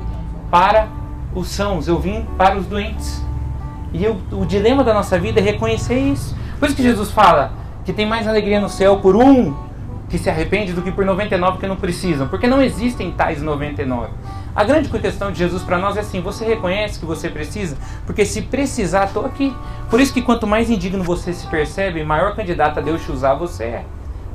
para 0.50 0.86
os 1.34 1.48
sãos, 1.48 1.88
eu 1.88 1.98
vim 1.98 2.24
para 2.38 2.56
os 2.56 2.66
doentes. 2.66 3.24
E 3.92 4.04
eu, 4.04 4.16
o 4.30 4.46
dilema 4.46 4.84
da 4.84 4.94
nossa 4.94 5.18
vida 5.18 5.40
é 5.40 5.42
reconhecer 5.42 5.98
isso. 5.98 6.36
Por 6.60 6.66
isso 6.66 6.76
que 6.76 6.82
Jesus 6.82 7.10
fala 7.10 7.52
que 7.84 7.92
tem 7.92 8.06
mais 8.06 8.28
alegria 8.28 8.60
no 8.60 8.68
céu 8.68 8.98
por 8.98 9.16
um 9.16 9.54
que 10.12 10.18
se 10.18 10.28
arrepende 10.28 10.74
do 10.74 10.82
que 10.82 10.92
por 10.92 11.06
99 11.06 11.56
que 11.56 11.66
não 11.66 11.74
precisam, 11.74 12.28
porque 12.28 12.46
não 12.46 12.60
existem 12.60 13.10
tais 13.12 13.40
99. 13.40 14.10
A 14.54 14.62
grande 14.62 14.90
questão 14.90 15.32
de 15.32 15.38
Jesus 15.38 15.62
para 15.62 15.78
nós 15.78 15.96
é 15.96 16.00
assim: 16.00 16.20
você 16.20 16.44
reconhece 16.44 17.00
que 17.00 17.06
você 17.06 17.30
precisa? 17.30 17.78
Porque 18.04 18.26
se 18.26 18.42
precisar, 18.42 19.06
estou 19.06 19.24
aqui. 19.24 19.56
Por 19.88 20.02
isso 20.02 20.12
que 20.12 20.20
quanto 20.20 20.46
mais 20.46 20.68
indigno 20.68 21.02
você 21.02 21.32
se 21.32 21.46
percebe, 21.46 22.04
maior 22.04 22.36
candidato 22.36 22.78
a 22.78 22.82
Deus 22.82 23.02
te 23.02 23.10
usar 23.10 23.32
você 23.32 23.64
é. 23.64 23.84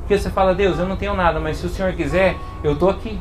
Porque 0.00 0.18
você 0.18 0.28
fala, 0.30 0.52
Deus, 0.52 0.80
eu 0.80 0.88
não 0.88 0.96
tenho 0.96 1.14
nada, 1.14 1.38
mas 1.38 1.58
se 1.58 1.66
o 1.66 1.68
Senhor 1.68 1.92
quiser, 1.92 2.34
eu 2.64 2.72
estou 2.72 2.90
aqui. 2.90 3.20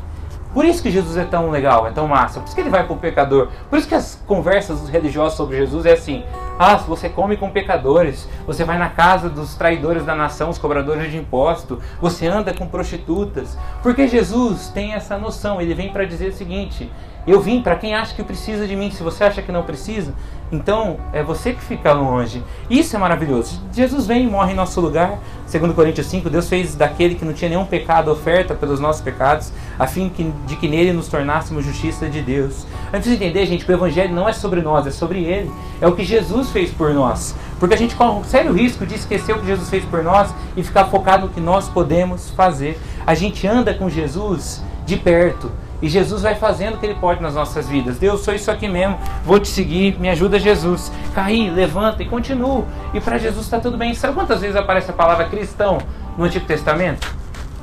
Por 0.53 0.65
isso 0.65 0.81
que 0.81 0.89
Jesus 0.89 1.17
é 1.17 1.25
tão 1.25 1.49
legal, 1.49 1.85
é 1.87 1.91
tão 1.91 2.07
massa. 2.07 2.39
Por 2.39 2.47
isso 2.47 2.55
que 2.55 2.61
ele 2.61 2.69
vai 2.69 2.83
para 2.83 2.93
o 2.93 2.97
pecador. 2.97 3.49
Por 3.69 3.77
isso 3.77 3.87
que 3.87 3.95
as 3.95 4.15
conversas 4.25 4.81
dos 4.81 4.89
religiosos 4.89 5.37
sobre 5.37 5.57
Jesus 5.57 5.85
é 5.85 5.93
assim: 5.93 6.23
ah, 6.57 6.75
você 6.77 7.09
come 7.09 7.37
com 7.37 7.49
pecadores, 7.51 8.27
você 8.45 8.63
vai 8.63 8.77
na 8.77 8.89
casa 8.89 9.29
dos 9.29 9.55
traidores 9.55 10.05
da 10.05 10.15
nação, 10.15 10.49
os 10.49 10.57
cobradores 10.57 11.11
de 11.11 11.17
imposto, 11.17 11.79
você 12.01 12.27
anda 12.27 12.53
com 12.53 12.67
prostitutas. 12.67 13.57
Porque 13.83 14.07
Jesus 14.07 14.69
tem 14.69 14.93
essa 14.93 15.17
noção, 15.17 15.61
ele 15.61 15.75
vem 15.75 15.91
para 15.91 16.05
dizer 16.05 16.29
o 16.29 16.33
seguinte: 16.33 16.91
eu 17.27 17.41
vim 17.41 17.61
para 17.61 17.75
quem 17.75 17.93
acha 17.93 18.15
que 18.15 18.23
precisa 18.23 18.65
de 18.65 18.75
mim. 18.75 18.89
Se 18.89 19.03
você 19.03 19.25
acha 19.25 19.41
que 19.41 19.51
não 19.51 19.63
precisa, 19.63 20.13
então 20.49 20.97
é 21.11 21.21
você 21.21 21.51
que 21.51 21.61
fica 21.61 21.91
longe. 21.91 22.41
Isso 22.69 22.95
é 22.95 22.99
maravilhoso. 22.99 23.61
Jesus 23.73 24.07
vem 24.07 24.23
e 24.23 24.27
morre 24.27 24.53
em 24.53 24.55
nosso 24.55 24.79
lugar. 24.79 25.19
Segundo 25.45 25.73
Coríntios 25.73 26.07
5, 26.07 26.29
Deus 26.29 26.47
fez 26.47 26.73
daquele 26.75 27.15
que 27.15 27.25
não 27.25 27.33
tinha 27.33 27.49
nenhum 27.49 27.65
pecado 27.65 28.09
oferta 28.09 28.55
pelos 28.55 28.79
nossos 28.79 29.01
pecados, 29.01 29.51
a 29.77 29.85
fim 29.85 30.11
de 30.45 30.55
que 30.55 30.67
nele 30.69 30.93
nos 30.93 31.09
tornássemos 31.09 31.65
justiça 31.65 32.07
de 32.07 32.21
Deus. 32.21 32.65
A 32.91 32.95
gente 32.95 33.03
precisa 33.03 33.15
entender, 33.15 33.45
gente, 33.45 33.65
que 33.65 33.71
o 33.71 33.75
evangelho 33.75 34.15
não 34.15 34.27
é 34.27 34.31
sobre 34.31 34.61
nós, 34.61 34.87
é 34.87 34.91
sobre 34.91 35.23
ele. 35.23 35.51
É 35.81 35.87
o 35.87 35.95
que 35.95 36.05
Jesus 36.05 36.49
fez 36.51 36.71
por 36.71 36.93
nós. 36.93 37.35
Porque 37.59 37.75
a 37.75 37.77
gente 37.77 37.93
corre 37.95 38.19
um 38.19 38.23
sério 38.23 38.53
risco 38.53 38.85
de 38.85 38.95
esquecer 38.95 39.35
o 39.35 39.39
que 39.39 39.47
Jesus 39.47 39.69
fez 39.69 39.83
por 39.83 40.01
nós 40.01 40.33
e 40.55 40.63
ficar 40.63 40.85
focado 40.85 41.27
no 41.27 41.33
que 41.33 41.41
nós 41.41 41.67
podemos 41.67 42.29
fazer. 42.29 42.79
A 43.05 43.13
gente 43.13 43.45
anda 43.45 43.73
com 43.73 43.89
Jesus 43.89 44.63
de 44.85 44.95
perto 44.95 45.51
e 45.81 45.87
Jesus 45.87 46.23
vai 46.23 46.35
fazendo 46.35 46.75
o 46.75 46.77
que 46.77 46.85
ele 46.85 46.95
pode 46.95 47.21
nas 47.21 47.35
nossas 47.35 47.67
vidas. 47.69 47.97
Deus, 47.97 48.21
sou 48.21 48.33
isso 48.33 48.49
aqui 48.49 48.67
mesmo, 48.67 48.97
vou 49.23 49.39
te 49.39 49.47
seguir, 49.47 49.99
me 49.99 50.09
ajuda 50.09 50.39
Jesus. 50.39 50.91
Caí, 51.13 51.49
levanta 51.49 52.01
e 52.01 52.07
continuo. 52.07 52.65
E 52.93 52.99
para 52.99 53.17
Jesus 53.17 53.45
está 53.45 53.59
tudo 53.59 53.77
bem. 53.77 53.93
Sabe 53.93 54.13
quantas 54.13 54.41
vezes 54.41 54.55
aparece 54.55 54.89
a 54.89 54.93
palavra 54.93 55.25
cristão 55.25 55.77
no 56.17 56.23
Antigo 56.23 56.45
Testamento? 56.45 57.07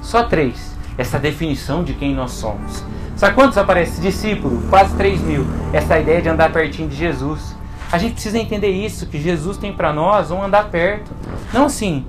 Só 0.01 0.23
três. 0.23 0.75
Essa 0.97 1.19
definição 1.19 1.83
de 1.83 1.93
quem 1.95 2.15
nós 2.15 2.33
somos. 2.33 2.85
Sabe 3.17 3.35
quantos 3.35 3.59
aparece? 3.59 4.01
Discípulo, 4.01 4.63
quase 4.71 4.95
3 4.97 5.21
mil. 5.21 5.47
Essa 5.73 5.99
ideia 5.99 6.23
de 6.23 6.29
andar 6.29 6.53
pertinho 6.53 6.89
de 6.89 6.97
Jesus. 6.97 7.57
A 7.91 7.99
gente 7.99 8.15
precisa 8.15 8.39
entender 8.39 8.71
isso, 8.71 9.07
que 9.07 9.21
Jesus 9.21 9.57
tem 9.57 9.73
para 9.73 9.93
nós 9.93 10.31
um 10.31 10.43
andar 10.43 10.69
perto. 10.69 11.11
Não 11.53 11.67
assim, 11.67 12.05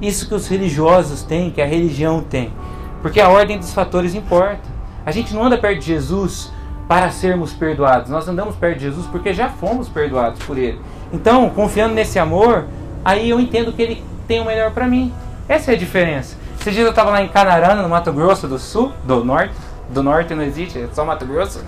isso 0.00 0.28
que 0.28 0.34
os 0.34 0.46
religiosos 0.46 1.22
têm, 1.22 1.50
que 1.50 1.60
a 1.60 1.66
religião 1.66 2.22
tem. 2.22 2.52
Porque 3.00 3.20
a 3.20 3.28
ordem 3.28 3.58
dos 3.58 3.72
fatores 3.72 4.14
importa. 4.14 4.75
A 5.06 5.12
gente 5.12 5.32
não 5.32 5.44
anda 5.44 5.56
perto 5.56 5.78
de 5.78 5.86
Jesus 5.86 6.52
para 6.88 7.10
sermos 7.10 7.52
perdoados. 7.52 8.10
Nós 8.10 8.26
andamos 8.26 8.56
perto 8.56 8.78
de 8.78 8.84
Jesus 8.86 9.06
porque 9.06 9.32
já 9.32 9.48
fomos 9.48 9.88
perdoados 9.88 10.42
por 10.42 10.58
Ele. 10.58 10.80
Então, 11.12 11.48
confiando 11.50 11.94
nesse 11.94 12.18
amor, 12.18 12.64
aí 13.04 13.30
eu 13.30 13.38
entendo 13.38 13.72
que 13.72 13.80
Ele 13.80 14.04
tem 14.26 14.40
o 14.40 14.44
melhor 14.44 14.72
para 14.72 14.88
mim. 14.88 15.14
Essa 15.48 15.70
é 15.70 15.74
a 15.76 15.78
diferença. 15.78 16.36
Esses 16.58 16.74
dias 16.74 16.84
eu 16.84 16.90
estava 16.90 17.10
lá 17.10 17.22
em 17.22 17.28
Canarana, 17.28 17.82
no 17.82 17.88
Mato 17.88 18.12
Grosso 18.12 18.48
do 18.48 18.58
Sul, 18.58 18.92
do 19.04 19.24
Norte. 19.24 19.54
Do 19.88 20.02
Norte 20.02 20.34
não 20.34 20.42
existe, 20.42 20.76
é 20.76 20.88
só 20.92 21.04
Mato 21.04 21.24
Grosso. 21.24 21.64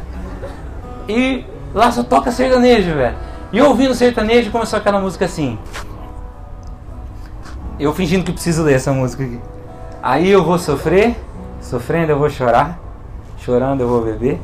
E 1.09 1.45
lá 1.73 1.93
só 1.93 2.03
toca 2.03 2.33
sertanejo, 2.33 2.93
velho. 2.93 3.17
E 3.53 3.63
ouvindo 3.63 3.95
sertanejo 3.95 4.51
começou 4.51 4.81
aquela 4.81 4.99
música 4.99 5.27
assim. 5.27 5.57
Eu 7.79 7.95
fingindo 7.95 8.25
que 8.25 8.33
preciso 8.33 8.65
ler 8.65 8.75
essa 8.75 8.93
música 8.93 9.23
aqui. 9.23 9.39
Aí 10.03 10.29
eu 10.29 10.43
vou 10.43 10.59
sofrer, 10.59 11.17
sofrendo 11.61 12.11
eu 12.11 12.19
vou 12.19 12.29
chorar 12.29 12.88
chorando 13.49 13.81
eu 13.81 13.89
vou 13.89 14.03
beber, 14.03 14.39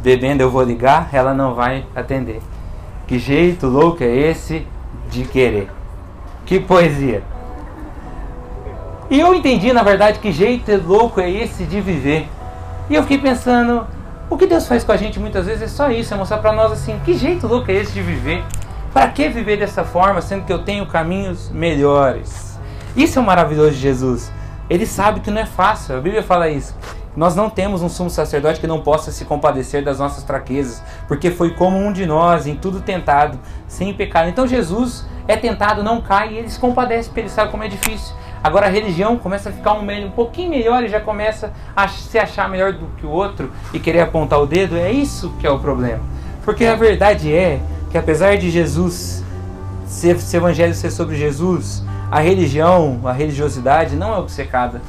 bebendo 0.00 0.40
eu 0.40 0.48
vou 0.48 0.62
ligar, 0.62 1.08
ela 1.12 1.34
não 1.34 1.54
vai 1.54 1.84
atender. 1.92 2.40
Que 3.04 3.18
jeito 3.18 3.66
louco 3.66 4.04
é 4.04 4.06
esse 4.06 4.64
de 5.10 5.24
querer? 5.24 5.68
Que 6.44 6.60
poesia! 6.60 7.24
E 9.10 9.18
eu 9.18 9.34
entendi, 9.34 9.72
na 9.72 9.82
verdade, 9.82 10.20
que 10.20 10.30
jeito 10.30 10.70
louco 10.86 11.20
é 11.20 11.28
esse 11.28 11.64
de 11.64 11.80
viver. 11.80 12.28
E 12.88 12.94
eu 12.94 13.02
fiquei 13.02 13.18
pensando, 13.18 13.84
o 14.30 14.36
que 14.36 14.46
Deus 14.46 14.68
faz 14.68 14.84
com 14.84 14.92
a 14.92 14.96
gente 14.96 15.18
muitas 15.18 15.46
vezes 15.46 15.62
é 15.62 15.66
só 15.66 15.90
isso, 15.90 16.14
é 16.14 16.16
mostrar 16.16 16.38
para 16.38 16.52
nós 16.52 16.70
assim, 16.70 17.00
que 17.04 17.14
jeito 17.14 17.48
louco 17.48 17.68
é 17.72 17.74
esse 17.74 17.92
de 17.92 18.02
viver? 18.02 18.44
Para 18.92 19.08
que 19.08 19.28
viver 19.28 19.56
dessa 19.56 19.82
forma, 19.82 20.20
sendo 20.20 20.44
que 20.44 20.52
eu 20.52 20.60
tenho 20.60 20.86
caminhos 20.86 21.50
melhores? 21.50 22.56
Isso 22.96 23.18
é 23.18 23.22
o 23.22 23.24
maravilhoso 23.24 23.72
de 23.72 23.80
Jesus. 23.80 24.30
Ele 24.70 24.86
sabe 24.86 25.18
que 25.18 25.30
não 25.32 25.40
é 25.40 25.46
fácil, 25.46 25.96
a 25.96 26.00
Bíblia 26.00 26.22
fala 26.22 26.48
isso. 26.48 26.72
Nós 27.16 27.34
não 27.34 27.48
temos 27.48 27.80
um 27.80 27.88
sumo 27.88 28.10
sacerdote 28.10 28.60
que 28.60 28.66
não 28.66 28.82
possa 28.82 29.10
se 29.10 29.24
compadecer 29.24 29.82
das 29.82 29.98
nossas 29.98 30.22
fraquezas, 30.22 30.82
porque 31.08 31.30
foi 31.30 31.54
como 31.54 31.78
um 31.78 31.90
de 31.90 32.04
nós, 32.04 32.46
em 32.46 32.54
tudo 32.54 32.80
tentado, 32.80 33.38
sem 33.66 33.94
pecado. 33.94 34.28
Então 34.28 34.46
Jesus 34.46 35.06
é 35.26 35.34
tentado, 35.34 35.82
não 35.82 36.02
cai, 36.02 36.34
e 36.34 36.38
ele 36.38 36.50
se 36.50 36.58
compadece, 36.58 37.08
porque 37.08 37.20
ele 37.20 37.28
sabe 37.30 37.50
como 37.50 37.64
é 37.64 37.68
difícil. 37.68 38.14
Agora 38.44 38.66
a 38.66 38.68
religião 38.68 39.16
começa 39.16 39.48
a 39.48 39.52
ficar 39.52 39.72
um, 39.72 40.06
um 40.06 40.10
pouquinho 40.10 40.50
melhor 40.50 40.84
e 40.84 40.88
já 40.88 41.00
começa 41.00 41.52
a 41.74 41.88
se 41.88 42.18
achar 42.18 42.48
melhor 42.50 42.74
do 42.74 42.86
que 42.98 43.06
o 43.06 43.10
outro 43.10 43.50
e 43.72 43.80
querer 43.80 44.00
apontar 44.00 44.40
o 44.40 44.46
dedo. 44.46 44.76
É 44.76 44.92
isso 44.92 45.32
que 45.40 45.46
é 45.46 45.50
o 45.50 45.58
problema. 45.58 46.02
Porque 46.44 46.66
a 46.66 46.76
verdade 46.76 47.34
é 47.34 47.60
que 47.90 47.98
apesar 47.98 48.36
de 48.36 48.50
Jesus, 48.50 49.24
ser, 49.86 50.16
evangelho 50.34 50.74
ser 50.74 50.90
sobre 50.90 51.16
Jesus, 51.16 51.82
a 52.10 52.20
religião, 52.20 53.00
a 53.04 53.12
religiosidade 53.12 53.96
não 53.96 54.14
é 54.14 54.18
obcecada 54.18 54.82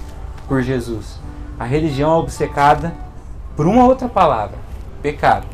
por 0.47 0.61
Jesus. 0.61 1.16
A 1.59 1.65
religião 1.65 2.11
é 2.11 2.15
obcecada 2.15 2.93
por 3.55 3.65
uma 3.65 3.85
outra 3.85 4.07
palavra: 4.07 4.57
pecado. 5.01 5.45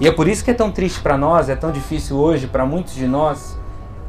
E 0.00 0.06
é 0.06 0.12
por 0.12 0.28
isso 0.28 0.44
que 0.44 0.50
é 0.50 0.54
tão 0.54 0.70
triste 0.70 1.00
para 1.00 1.16
nós, 1.16 1.48
é 1.48 1.56
tão 1.56 1.72
difícil 1.72 2.16
hoje 2.16 2.46
para 2.46 2.66
muitos 2.66 2.94
de 2.94 3.06
nós 3.06 3.58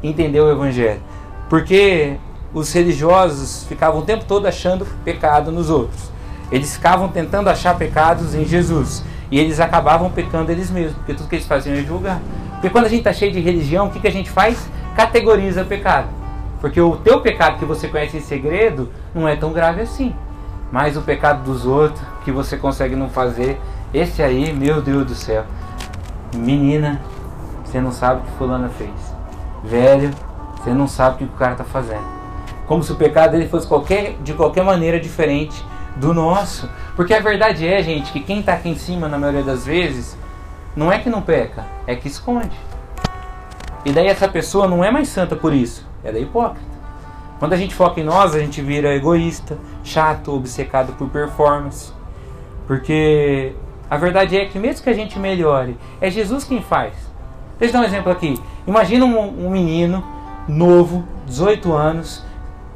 entender 0.02 0.40
o 0.40 0.50
Evangelho. 0.50 1.00
Porque 1.48 2.16
os 2.52 2.72
religiosos 2.72 3.64
ficavam 3.64 4.00
o 4.00 4.04
tempo 4.04 4.24
todo 4.24 4.46
achando 4.46 4.86
pecado 5.04 5.50
nos 5.50 5.70
outros. 5.70 6.10
Eles 6.50 6.74
ficavam 6.74 7.08
tentando 7.08 7.48
achar 7.48 7.76
pecados 7.76 8.34
em 8.34 8.44
Jesus. 8.44 9.04
E 9.30 9.38
eles 9.38 9.60
acabavam 9.60 10.10
pecando 10.10 10.50
eles 10.50 10.70
mesmos, 10.70 10.96
porque 10.96 11.14
tudo 11.14 11.28
que 11.28 11.36
eles 11.36 11.46
faziam 11.46 11.76
é 11.76 11.82
julgar. 11.82 12.20
Porque 12.52 12.70
quando 12.70 12.86
a 12.86 12.88
gente 12.88 13.00
está 13.00 13.12
cheio 13.12 13.30
de 13.30 13.40
religião, 13.40 13.86
o 13.86 13.90
que, 13.90 14.00
que 14.00 14.08
a 14.08 14.12
gente 14.12 14.30
faz? 14.30 14.68
Categoriza 14.96 15.64
pecado. 15.64 16.08
Porque 16.60 16.80
o 16.80 16.96
teu 16.96 17.20
pecado 17.20 17.58
que 17.58 17.64
você 17.64 17.88
conhece 17.88 18.16
em 18.16 18.20
segredo 18.20 18.90
não 19.14 19.28
é 19.28 19.36
tão 19.36 19.52
grave 19.52 19.82
assim. 19.82 20.14
Mas 20.70 20.96
o 20.96 21.02
pecado 21.02 21.42
dos 21.42 21.64
outros 21.64 22.00
que 22.24 22.32
você 22.32 22.56
consegue 22.56 22.94
não 22.94 23.08
fazer, 23.08 23.60
esse 23.92 24.22
aí, 24.22 24.52
meu 24.52 24.82
Deus 24.82 25.06
do 25.06 25.14
céu. 25.14 25.44
Menina, 26.34 27.00
você 27.64 27.80
não 27.80 27.90
sabe 27.90 28.20
o 28.20 28.24
que 28.24 28.38
fulana 28.38 28.68
fez. 28.68 28.90
Velho, 29.64 30.10
você 30.56 30.74
não 30.74 30.86
sabe 30.86 31.14
o 31.14 31.18
que 31.18 31.24
o 31.34 31.38
cara 31.38 31.52
está 31.52 31.64
fazendo. 31.64 32.06
Como 32.66 32.82
se 32.82 32.92
o 32.92 32.96
pecado 32.96 33.32
dele 33.32 33.48
fosse 33.48 33.66
qualquer, 33.66 34.16
de 34.22 34.34
qualquer 34.34 34.62
maneira 34.62 35.00
diferente 35.00 35.64
do 35.96 36.12
nosso. 36.12 36.68
Porque 36.94 37.14
a 37.14 37.20
verdade 37.20 37.66
é, 37.66 37.82
gente, 37.82 38.12
que 38.12 38.20
quem 38.20 38.40
está 38.40 38.54
aqui 38.54 38.68
em 38.68 38.76
cima, 38.76 39.08
na 39.08 39.18
maioria 39.18 39.42
das 39.42 39.64
vezes, 39.64 40.18
não 40.76 40.92
é 40.92 40.98
que 40.98 41.08
não 41.08 41.22
peca, 41.22 41.64
é 41.86 41.96
que 41.96 42.08
esconde. 42.08 42.56
E 43.84 43.92
daí 43.92 44.06
essa 44.06 44.28
pessoa 44.28 44.68
não 44.68 44.84
é 44.84 44.90
mais 44.90 45.08
santa 45.08 45.34
por 45.34 45.54
isso, 45.54 45.86
ela 46.04 46.18
é 46.18 46.20
hipócrita. 46.20 46.66
Quando 47.38 47.52
a 47.52 47.56
gente 47.56 47.74
foca 47.74 48.00
em 48.00 48.04
nós, 48.04 48.34
a 48.34 48.38
gente 48.38 48.60
vira 48.60 48.94
egoísta, 48.94 49.56
chato, 49.88 50.34
obcecado 50.34 50.92
por 50.92 51.08
performance. 51.08 51.92
Porque 52.66 53.52
a 53.90 53.96
verdade 53.96 54.36
é 54.36 54.44
que 54.44 54.58
mesmo 54.58 54.82
que 54.82 54.90
a 54.90 54.94
gente 54.94 55.18
melhore, 55.18 55.76
é 56.00 56.10
Jesus 56.10 56.44
quem 56.44 56.62
faz. 56.62 56.92
Deixa 57.58 57.74
eu 57.76 57.80
dar 57.80 57.86
um 57.86 57.88
exemplo 57.88 58.12
aqui. 58.12 58.38
Imagina 58.66 59.04
um, 59.04 59.46
um 59.46 59.50
menino 59.50 60.04
novo, 60.46 61.04
18 61.26 61.72
anos, 61.72 62.24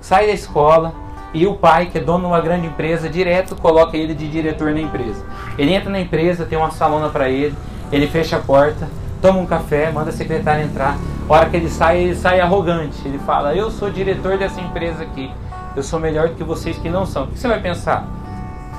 sai 0.00 0.26
da 0.26 0.33
escola 0.33 0.92
e 1.35 1.47
o 1.47 1.54
pai, 1.54 1.87
que 1.87 1.99
é 1.99 2.00
dono 2.00 2.21
de 2.21 2.26
uma 2.26 2.40
grande 2.40 2.66
empresa, 2.66 3.09
direto 3.09 3.57
coloca 3.57 3.97
ele 3.97 4.14
de 4.14 4.28
diretor 4.28 4.73
na 4.73 4.81
empresa. 4.81 5.25
Ele 5.57 5.73
entra 5.73 5.90
na 5.90 6.00
empresa, 6.00 6.45
tem 6.45 6.59
uma 6.59 6.71
salona 6.71 7.09
para 7.09 7.28
ele, 7.28 7.54
ele 7.90 8.07
fecha 8.07 8.37
a 8.37 8.40
porta, 8.40 8.88
toma 9.21 9.38
um 9.38 9.47
café, 9.47 9.90
manda 9.90 10.11
a 10.11 10.12
secretária 10.12 10.62
entrar. 10.62 10.99
A 11.28 11.33
hora 11.33 11.49
que 11.49 11.57
ele 11.57 11.71
sai, 11.71 11.99
ele 12.02 12.14
sai 12.14 12.40
arrogante. 12.40 13.00
Ele 13.07 13.19
fala: 13.21 13.54
Eu 13.54 13.71
sou 13.71 13.90
diretor 13.90 14.37
dessa 14.37 14.61
empresa 14.61 15.04
aqui. 15.04 15.31
Eu 15.74 15.82
sou 15.82 15.98
melhor 15.98 16.28
do 16.28 16.34
que 16.34 16.44
vocês 16.44 16.76
que 16.78 16.90
não 16.90 17.06
são. 17.06 17.24
O 17.24 17.28
que 17.28 17.38
você 17.38 17.48
vai 17.48 17.60
pensar? 17.60 18.06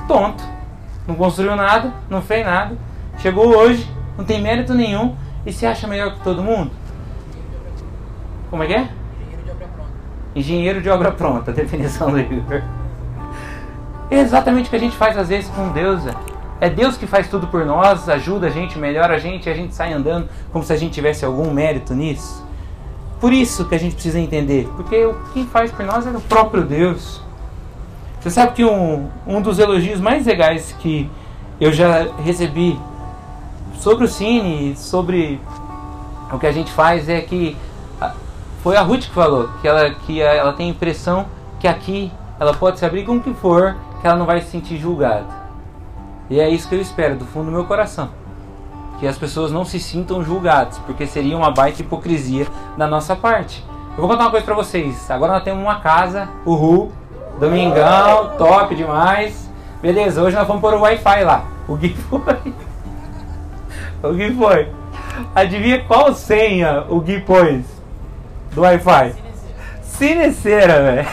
Tonto. 0.07 0.43
Não 1.07 1.15
construiu 1.15 1.55
nada, 1.55 1.93
não 2.09 2.21
fez 2.21 2.45
nada. 2.45 2.77
Chegou 3.17 3.47
hoje, 3.55 3.89
não 4.17 4.23
tem 4.23 4.41
mérito 4.41 4.73
nenhum 4.73 5.15
e 5.45 5.51
se 5.51 5.65
acha 5.65 5.87
melhor 5.87 6.13
que 6.13 6.21
todo 6.21 6.43
mundo? 6.43 6.71
Como 8.49 8.63
é 8.63 8.67
que 8.67 8.73
é? 8.73 8.89
Engenheiro 10.35 10.81
de 10.81 10.89
obra 10.89 11.11
pronta, 11.11 11.51
a 11.51 11.53
definição 11.53 12.11
do 12.11 12.19
Igor. 12.19 12.61
É 14.09 14.19
exatamente 14.19 14.67
o 14.67 14.69
que 14.69 14.75
a 14.75 14.79
gente 14.79 14.95
faz 14.95 15.17
às 15.17 15.29
vezes 15.29 15.49
com 15.49 15.69
Deus. 15.69 16.03
É 16.61 16.69
Deus 16.69 16.95
que 16.95 17.07
faz 17.07 17.27
tudo 17.27 17.47
por 17.47 17.65
nós, 17.65 18.07
ajuda 18.07 18.47
a 18.47 18.49
gente, 18.49 18.77
melhora 18.77 19.15
a 19.15 19.19
gente, 19.19 19.47
e 19.47 19.51
a 19.51 19.55
gente 19.55 19.73
sai 19.73 19.91
andando 19.91 20.29
como 20.51 20.63
se 20.63 20.71
a 20.71 20.77
gente 20.77 20.93
tivesse 20.93 21.25
algum 21.25 21.51
mérito 21.51 21.93
nisso. 21.93 22.45
Por 23.23 23.31
isso 23.31 23.63
que 23.63 23.73
a 23.73 23.77
gente 23.77 23.93
precisa 23.93 24.19
entender, 24.19 24.69
porque 24.75 25.09
quem 25.31 25.47
faz 25.47 25.71
por 25.71 25.85
nós 25.85 26.05
é 26.05 26.09
o 26.09 26.19
próprio 26.19 26.65
Deus. 26.65 27.21
Você 28.19 28.29
sabe 28.29 28.51
que 28.51 28.65
um, 28.65 29.07
um 29.25 29.41
dos 29.41 29.59
elogios 29.59 30.01
mais 30.01 30.25
legais 30.25 30.75
que 30.79 31.09
eu 31.57 31.71
já 31.71 32.05
recebi 32.21 32.77
sobre 33.75 34.03
o 34.03 34.07
Cine, 34.09 34.75
sobre 34.75 35.39
o 36.33 36.37
que 36.37 36.45
a 36.45 36.51
gente 36.51 36.69
faz, 36.69 37.07
é 37.07 37.21
que 37.21 37.55
foi 38.61 38.75
a 38.75 38.81
Ruth 38.81 39.03
que 39.03 39.13
falou 39.13 39.47
que 39.61 39.69
ela, 39.69 39.89
que 39.91 40.19
ela 40.19 40.51
tem 40.51 40.67
a 40.67 40.71
impressão 40.71 41.25
que 41.61 41.67
aqui 41.69 42.11
ela 42.37 42.53
pode 42.53 42.77
se 42.77 42.85
abrir 42.85 43.05
com 43.05 43.15
o 43.15 43.21
que 43.21 43.33
for, 43.35 43.77
que 44.01 44.07
ela 44.07 44.17
não 44.17 44.25
vai 44.25 44.41
se 44.41 44.49
sentir 44.49 44.77
julgada. 44.77 45.27
E 46.29 46.41
é 46.41 46.49
isso 46.49 46.67
que 46.67 46.75
eu 46.75 46.81
espero 46.81 47.15
do 47.15 47.25
fundo 47.25 47.45
do 47.45 47.51
meu 47.53 47.63
coração. 47.63 48.09
Que 49.03 49.07
as 49.09 49.17
pessoas 49.17 49.51
não 49.51 49.65
se 49.65 49.81
sintam 49.81 50.23
julgadas, 50.23 50.77
porque 50.85 51.05
seria 51.05 51.35
uma 51.35 51.51
baita 51.51 51.81
hipocrisia 51.81 52.47
da 52.77 52.87
nossa 52.87 53.17
parte. 53.17 53.61
Eu 53.97 53.97
vou 53.97 54.07
contar 54.07 54.23
uma 54.23 54.31
coisa 54.31 54.45
pra 54.45 54.55
vocês. 54.55 55.11
Agora 55.11 55.33
nós 55.33 55.43
temos 55.43 55.61
uma 55.61 55.81
casa, 55.81 56.29
uhul, 56.45 56.89
domingão, 57.37 58.37
top 58.37 58.73
demais. 58.73 59.51
Beleza, 59.81 60.23
hoje 60.23 60.37
nós 60.37 60.47
vamos 60.47 60.61
pôr 60.61 60.73
o 60.75 60.79
Wi-Fi 60.79 61.21
lá. 61.25 61.43
O 61.67 61.77
que 61.77 61.89
foi? 62.09 62.53
O 64.01 64.15
que 64.15 64.33
foi? 64.35 64.69
Adivinha 65.35 65.83
qual 65.83 66.13
senha 66.13 66.85
o 66.87 67.01
Gui 67.01 67.19
pôs? 67.19 67.65
do 68.53 68.61
Wi-Fi? 68.61 69.15
Cineceira, 69.81 70.81
velho. 70.81 71.07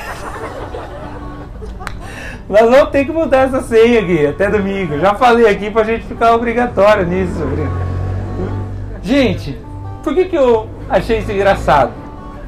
Nós 2.50 2.69
vamos 2.69 2.90
ter 2.90 3.04
que 3.04 3.12
mudar 3.12 3.47
essa 3.47 3.62
senha 3.62 4.00
aqui 4.00 4.26
até 4.26 4.50
domingo. 4.50 4.99
Já 4.99 5.14
falei 5.14 5.47
aqui 5.47 5.71
pra 5.71 5.85
gente 5.85 6.04
ficar 6.04 6.35
obrigatório 6.35 7.07
nisso. 7.07 7.40
Gente, 9.00 9.57
por 10.02 10.12
que, 10.12 10.25
que 10.25 10.37
eu 10.37 10.69
achei 10.88 11.21
isso 11.21 11.30
engraçado? 11.30 11.92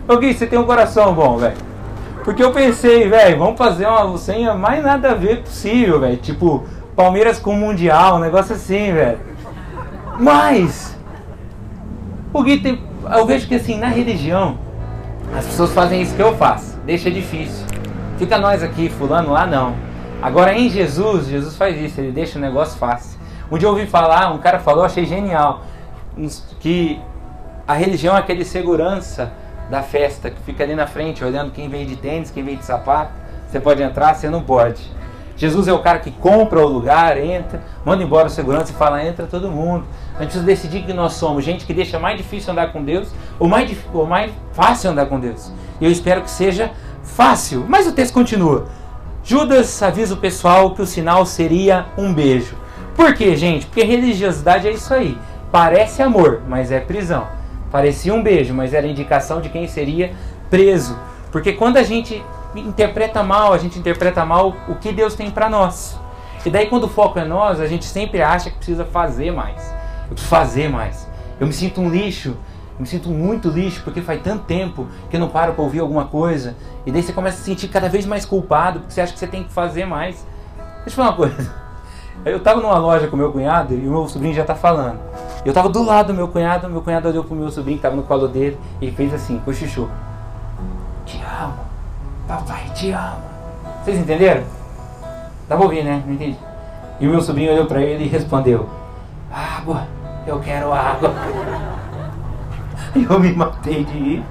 Ô 0.08 0.16
Gui, 0.16 0.34
você 0.34 0.44
tem 0.44 0.58
um 0.58 0.64
coração 0.64 1.14
bom, 1.14 1.38
velho. 1.38 1.54
Porque 2.24 2.42
eu 2.42 2.50
pensei, 2.50 3.08
velho, 3.08 3.38
vamos 3.38 3.56
fazer 3.56 3.86
uma 3.86 4.18
senha 4.18 4.54
mais 4.54 4.82
nada 4.82 5.12
a 5.12 5.14
ver 5.14 5.42
possível, 5.42 6.00
velho. 6.00 6.16
Tipo, 6.16 6.64
Palmeiras 6.96 7.38
com 7.38 7.54
Mundial, 7.54 8.16
um 8.16 8.20
negócio 8.20 8.56
assim, 8.56 8.92
velho. 8.92 9.20
Mas, 10.18 10.96
o 12.32 12.42
Gui 12.42 12.58
tem. 12.58 12.82
Eu 13.08 13.24
vejo 13.24 13.46
que 13.46 13.54
assim, 13.54 13.78
na 13.78 13.86
religião, 13.86 14.58
as 15.36 15.46
pessoas 15.46 15.72
fazem 15.72 16.02
isso 16.02 16.16
que 16.16 16.22
eu 16.22 16.36
faço. 16.36 16.76
Deixa 16.84 17.08
difícil. 17.08 17.64
Fica 18.18 18.36
nós 18.36 18.64
aqui, 18.64 18.88
fulano 18.88 19.30
lá 19.30 19.46
não. 19.46 19.91
Agora 20.22 20.54
em 20.54 20.68
Jesus, 20.70 21.26
Jesus 21.26 21.56
faz 21.56 21.76
isso, 21.80 22.00
ele 22.00 22.12
deixa 22.12 22.38
o 22.38 22.40
negócio 22.40 22.78
fácil. 22.78 23.18
Um 23.50 23.58
dia 23.58 23.66
eu 23.66 23.72
ouvi 23.72 23.86
falar, 23.86 24.32
um 24.32 24.38
cara 24.38 24.60
falou, 24.60 24.84
achei 24.84 25.04
genial, 25.04 25.62
que 26.60 27.00
a 27.66 27.74
religião 27.74 28.16
é 28.16 28.20
aquele 28.20 28.44
segurança 28.44 29.32
da 29.68 29.82
festa 29.82 30.30
que 30.30 30.40
fica 30.42 30.62
ali 30.62 30.74
na 30.74 30.86
frente 30.86 31.24
olhando 31.24 31.50
quem 31.50 31.68
vem 31.68 31.86
de 31.86 31.96
tênis, 31.96 32.30
quem 32.30 32.44
vem 32.44 32.56
de 32.56 32.64
sapato. 32.64 33.12
Você 33.48 33.60
pode 33.60 33.82
entrar, 33.82 34.14
você 34.14 34.30
não 34.30 34.42
pode. 34.42 34.82
Jesus 35.36 35.66
é 35.66 35.72
o 35.72 35.80
cara 35.80 35.98
que 35.98 36.10
compra 36.10 36.60
o 36.60 36.68
lugar, 36.68 37.16
entra, 37.16 37.60
manda 37.84 38.02
embora 38.02 38.26
o 38.26 38.30
segurança 38.30 38.70
e 38.70 38.74
fala: 38.74 39.04
entra 39.04 39.26
todo 39.26 39.50
mundo. 39.50 39.84
A 40.14 40.22
gente 40.22 40.32
precisa 40.32 40.44
decidir 40.44 40.82
que 40.84 40.92
nós 40.92 41.14
somos 41.14 41.44
gente 41.44 41.66
que 41.66 41.74
deixa 41.74 41.98
mais 41.98 42.16
difícil 42.16 42.52
andar 42.52 42.72
com 42.72 42.84
Deus 42.84 43.08
ou 43.38 43.48
mais, 43.48 43.76
ou 43.92 44.06
mais 44.06 44.30
fácil 44.52 44.90
andar 44.90 45.06
com 45.06 45.18
Deus. 45.18 45.50
E 45.80 45.84
eu 45.84 45.90
espero 45.90 46.22
que 46.22 46.30
seja 46.30 46.70
fácil. 47.02 47.64
Mas 47.68 47.86
o 47.86 47.92
texto 47.92 48.14
continua. 48.14 48.68
Judas 49.24 49.80
avisa 49.80 50.14
o 50.14 50.16
pessoal 50.16 50.74
que 50.74 50.82
o 50.82 50.86
sinal 50.86 51.24
seria 51.24 51.86
um 51.96 52.12
beijo. 52.12 52.56
Por 52.96 53.14
quê, 53.14 53.36
gente? 53.36 53.66
Porque 53.66 53.84
religiosidade 53.84 54.66
é 54.66 54.72
isso 54.72 54.92
aí. 54.92 55.16
Parece 55.50 56.02
amor, 56.02 56.42
mas 56.48 56.72
é 56.72 56.80
prisão. 56.80 57.28
Parecia 57.70 58.12
um 58.12 58.22
beijo, 58.22 58.52
mas 58.52 58.74
era 58.74 58.86
indicação 58.86 59.40
de 59.40 59.48
quem 59.48 59.68
seria 59.68 60.12
preso. 60.50 60.98
Porque 61.30 61.52
quando 61.52 61.76
a 61.76 61.84
gente 61.84 62.22
interpreta 62.56 63.22
mal, 63.22 63.52
a 63.52 63.58
gente 63.58 63.78
interpreta 63.78 64.24
mal 64.24 64.56
o 64.68 64.74
que 64.74 64.92
Deus 64.92 65.14
tem 65.14 65.30
para 65.30 65.48
nós. 65.48 65.98
E 66.44 66.50
daí 66.50 66.66
quando 66.66 66.84
o 66.84 66.88
foco 66.88 67.18
é 67.18 67.24
nós, 67.24 67.60
a 67.60 67.66
gente 67.66 67.84
sempre 67.84 68.20
acha 68.20 68.50
que 68.50 68.56
precisa 68.56 68.84
fazer 68.84 69.30
mais. 69.30 69.62
Eu 70.08 70.14
preciso 70.14 70.28
fazer 70.28 70.68
mais. 70.68 71.08
Eu 71.38 71.46
me 71.46 71.52
sinto 71.52 71.80
um 71.80 71.88
lixo, 71.88 72.36
me 72.82 72.88
sinto 72.88 73.08
muito 73.08 73.48
lixo 73.48 73.80
porque 73.84 74.02
faz 74.02 74.20
tanto 74.22 74.42
tempo 74.42 74.88
que 75.08 75.14
eu 75.14 75.20
não 75.20 75.28
paro 75.28 75.52
para 75.52 75.62
ouvir 75.62 75.78
alguma 75.78 76.06
coisa. 76.06 76.56
E 76.84 76.90
daí 76.90 77.00
você 77.00 77.12
começa 77.12 77.36
a 77.36 77.38
se 77.38 77.44
sentir 77.44 77.68
cada 77.68 77.88
vez 77.88 78.04
mais 78.04 78.24
culpado 78.24 78.80
porque 78.80 78.92
você 78.92 79.00
acha 79.00 79.12
que 79.12 79.20
você 79.20 79.26
tem 79.28 79.44
que 79.44 79.52
fazer 79.52 79.84
mais. 79.84 80.26
Deixa 80.84 80.90
eu 80.90 80.92
falar 80.92 81.10
uma 81.10 81.16
coisa. 81.16 81.54
Eu 82.24 82.40
tava 82.40 82.60
numa 82.60 82.76
loja 82.78 83.06
com 83.06 83.16
meu 83.16 83.30
cunhado 83.30 83.72
e 83.72 83.86
o 83.86 83.90
meu 83.92 84.08
sobrinho 84.08 84.34
já 84.34 84.44
tá 84.44 84.56
falando. 84.56 84.98
Eu 85.44 85.52
tava 85.52 85.68
do 85.68 85.80
lado 85.80 86.08
do 86.08 86.14
meu 86.14 86.26
cunhado, 86.26 86.68
meu 86.68 86.82
cunhado 86.82 87.08
olhou 87.08 87.22
pro 87.22 87.36
meu 87.36 87.52
sobrinho 87.52 87.78
que 87.78 87.82
tava 87.82 87.94
no 87.94 88.02
colo 88.02 88.26
dele 88.26 88.58
e 88.80 88.90
fez 88.90 89.14
assim, 89.14 89.38
cochichou. 89.44 89.88
Te 91.06 91.22
amo. 91.40 91.54
Papai 92.26 92.64
te 92.74 92.90
ama. 92.90 93.18
Vocês 93.84 93.96
entenderam? 93.96 94.42
Dá 95.48 95.56
pra 95.56 95.64
ouvir, 95.64 95.84
né? 95.84 96.02
Não 96.04 96.14
entendi. 96.14 96.36
E 96.98 97.06
o 97.06 97.10
meu 97.10 97.22
sobrinho 97.22 97.52
olhou 97.52 97.66
para 97.66 97.80
ele 97.80 98.06
e 98.06 98.08
respondeu: 98.08 98.68
Água, 99.32 99.86
eu 100.26 100.40
quero 100.40 100.72
água. 100.72 101.12
Eu 103.10 103.20
me 103.20 103.32
matei 103.32 103.84
de 103.84 103.92
rir. 103.92 104.24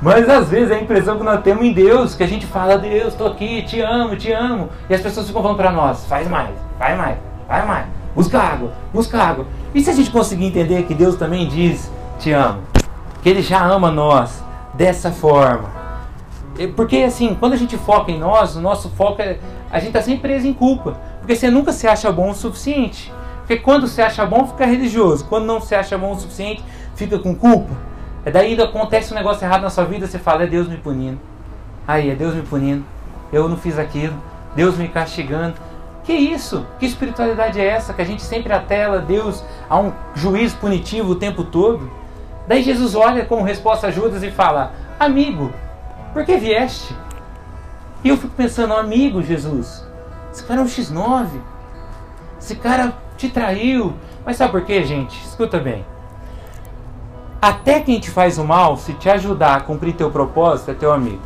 Mas 0.00 0.28
às 0.28 0.48
vezes 0.48 0.70
é 0.70 0.74
a 0.74 0.80
impressão 0.80 1.16
que 1.16 1.24
nós 1.24 1.42
temos 1.42 1.64
em 1.64 1.72
Deus, 1.72 2.14
que 2.14 2.22
a 2.22 2.26
gente 2.26 2.46
fala, 2.46 2.78
Deus, 2.78 3.08
estou 3.08 3.28
aqui, 3.28 3.62
te 3.62 3.80
amo, 3.80 4.16
te 4.16 4.30
amo. 4.30 4.68
E 4.88 4.94
as 4.94 5.00
pessoas 5.00 5.26
ficam 5.26 5.42
falando 5.42 5.56
para 5.56 5.72
nós, 5.72 6.04
faz 6.06 6.28
mais, 6.28 6.54
vai 6.78 6.96
mais, 6.96 7.16
vai 7.48 7.66
mais, 7.66 7.86
busca 8.14 8.38
água, 8.38 8.72
busca 8.92 9.18
água. 9.18 9.46
E 9.74 9.80
se 9.80 9.90
a 9.90 9.94
gente 9.94 10.10
conseguir 10.10 10.46
entender 10.46 10.82
que 10.84 10.94
Deus 10.94 11.16
também 11.16 11.48
diz, 11.48 11.90
te 12.18 12.30
amo, 12.32 12.60
que 13.22 13.28
Ele 13.28 13.42
já 13.42 13.64
ama 13.64 13.90
nós 13.90 14.44
dessa 14.74 15.10
forma, 15.10 15.76
porque 16.74 16.98
assim, 16.98 17.34
quando 17.38 17.52
a 17.52 17.56
gente 17.56 17.76
foca 17.76 18.10
em 18.10 18.18
nós, 18.18 18.56
o 18.56 18.60
nosso 18.60 18.88
foco 18.90 19.20
é. 19.20 19.38
A 19.70 19.78
gente 19.78 19.88
está 19.88 20.00
sempre 20.00 20.20
preso 20.22 20.46
em 20.46 20.54
culpa. 20.54 20.96
Porque 21.18 21.36
você 21.36 21.50
nunca 21.50 21.72
se 21.72 21.86
acha 21.86 22.10
bom 22.10 22.30
o 22.30 22.34
suficiente. 22.34 23.12
Porque 23.38 23.56
quando 23.56 23.86
se 23.86 24.00
acha 24.00 24.24
bom, 24.24 24.46
fica 24.46 24.64
religioso. 24.64 25.24
Quando 25.26 25.44
não 25.44 25.60
se 25.60 25.74
acha 25.74 25.98
bom 25.98 26.12
o 26.12 26.18
suficiente, 26.18 26.64
fica 26.96 27.18
com 27.18 27.34
culpa. 27.34 27.72
É 28.24 28.30
daí 28.30 28.56
que 28.56 28.62
acontece 28.62 29.12
um 29.12 29.16
negócio 29.16 29.44
errado 29.44 29.62
na 29.62 29.70
sua 29.70 29.84
vida, 29.84 30.06
você 30.06 30.18
fala, 30.18 30.42
é 30.42 30.46
Deus 30.48 30.66
me 30.66 30.76
punindo. 30.76 31.20
Aí, 31.86 32.10
é 32.10 32.14
Deus 32.14 32.34
me 32.34 32.42
punindo. 32.42 32.84
Eu 33.32 33.48
não 33.48 33.56
fiz 33.56 33.78
aquilo. 33.78 34.14
Deus 34.56 34.76
me 34.76 34.88
castigando. 34.88 35.54
Que 36.02 36.12
isso? 36.12 36.66
Que 36.80 36.86
espiritualidade 36.86 37.60
é 37.60 37.66
essa? 37.66 37.92
Que 37.92 38.02
a 38.02 38.04
gente 38.04 38.22
sempre 38.22 38.52
atela 38.52 38.98
Deus 38.98 39.44
a 39.68 39.78
um 39.78 39.92
juízo 40.14 40.56
punitivo 40.56 41.12
o 41.12 41.16
tempo 41.16 41.44
todo? 41.44 41.88
Daí 42.48 42.62
Jesus 42.62 42.94
olha 42.94 43.24
como 43.24 43.42
resposta 43.42 43.88
a 43.88 43.90
Judas 43.90 44.22
e 44.22 44.30
fala: 44.30 44.72
Amigo, 44.98 45.52
por 46.12 46.24
que 46.24 46.36
vieste? 46.36 46.94
E 48.02 48.08
eu 48.08 48.16
fico 48.16 48.34
pensando, 48.36 48.72
amigo 48.74 49.20
Jesus, 49.20 49.84
esse 50.32 50.44
cara 50.44 50.60
é 50.60 50.64
um 50.64 50.66
X9. 50.66 51.26
Esse 52.40 52.54
cara 52.54 52.92
te 53.16 53.28
traiu. 53.28 53.94
Mas 54.24 54.36
sabe 54.36 54.52
por 54.52 54.64
quê, 54.64 54.84
gente? 54.84 55.20
Escuta 55.24 55.58
bem. 55.58 55.84
Até 57.40 57.80
quem 57.80 58.00
te 58.00 58.10
faz 58.10 58.38
o 58.38 58.44
mal, 58.44 58.76
se 58.76 58.94
te 58.94 59.08
ajudar 59.10 59.56
a 59.56 59.60
cumprir 59.60 59.94
teu 59.94 60.10
propósito, 60.10 60.70
é 60.70 60.74
teu 60.74 60.92
amigo. 60.92 61.20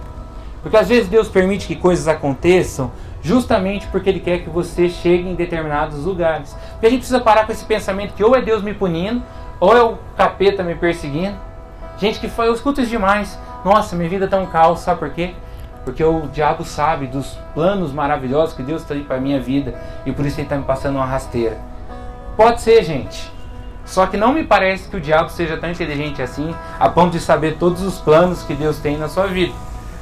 Porque 0.62 0.76
às 0.76 0.88
vezes 0.88 1.08
Deus 1.08 1.28
permite 1.28 1.66
que 1.66 1.76
coisas 1.76 2.08
aconteçam 2.08 2.90
justamente 3.22 3.86
porque 3.88 4.08
Ele 4.08 4.20
quer 4.20 4.40
que 4.40 4.50
você 4.50 4.88
chegue 4.88 5.28
em 5.28 5.34
determinados 5.34 6.04
lugares. 6.04 6.56
Porque 6.72 6.86
a 6.86 6.90
gente 6.90 7.00
precisa 7.00 7.20
parar 7.20 7.46
com 7.46 7.52
esse 7.52 7.64
pensamento 7.64 8.14
que 8.14 8.24
ou 8.24 8.34
é 8.34 8.42
Deus 8.42 8.62
me 8.62 8.74
punindo, 8.74 9.22
ou 9.58 9.76
é 9.76 9.82
o 9.82 9.98
capeta 10.16 10.62
me 10.62 10.74
perseguindo. 10.74 11.36
Gente 11.98 12.18
que 12.18 12.28
foi, 12.28 12.48
eu 12.48 12.54
escuto 12.54 12.80
isso 12.80 12.90
demais. 12.90 13.38
Nossa, 13.64 13.94
minha 13.94 14.08
vida 14.08 14.26
tá 14.26 14.38
um 14.38 14.46
caos, 14.46 14.80
sabe 14.80 14.98
por 14.98 15.10
quê? 15.10 15.34
Porque 15.84 16.02
o 16.02 16.28
diabo 16.28 16.64
sabe 16.64 17.06
dos 17.06 17.38
planos 17.54 17.92
maravilhosos 17.92 18.54
que 18.54 18.62
Deus 18.62 18.84
tem 18.84 19.02
para 19.02 19.20
minha 19.20 19.40
vida 19.40 19.74
e 20.04 20.12
por 20.12 20.26
isso 20.26 20.36
ele 20.36 20.46
está 20.46 20.56
me 20.56 20.64
passando 20.64 20.96
uma 20.96 21.06
rasteira. 21.06 21.58
Pode 22.36 22.60
ser, 22.60 22.82
gente. 22.82 23.30
Só 23.90 24.06
que 24.06 24.16
não 24.16 24.32
me 24.32 24.44
parece 24.44 24.88
que 24.88 24.96
o 24.96 25.00
diabo 25.00 25.30
seja 25.30 25.56
tão 25.56 25.68
inteligente 25.68 26.22
assim, 26.22 26.54
a 26.78 26.88
ponto 26.88 27.10
de 27.10 27.18
saber 27.18 27.56
todos 27.56 27.82
os 27.82 27.98
planos 27.98 28.44
que 28.44 28.54
Deus 28.54 28.78
tem 28.78 28.96
na 28.96 29.08
sua 29.08 29.26
vida. 29.26 29.52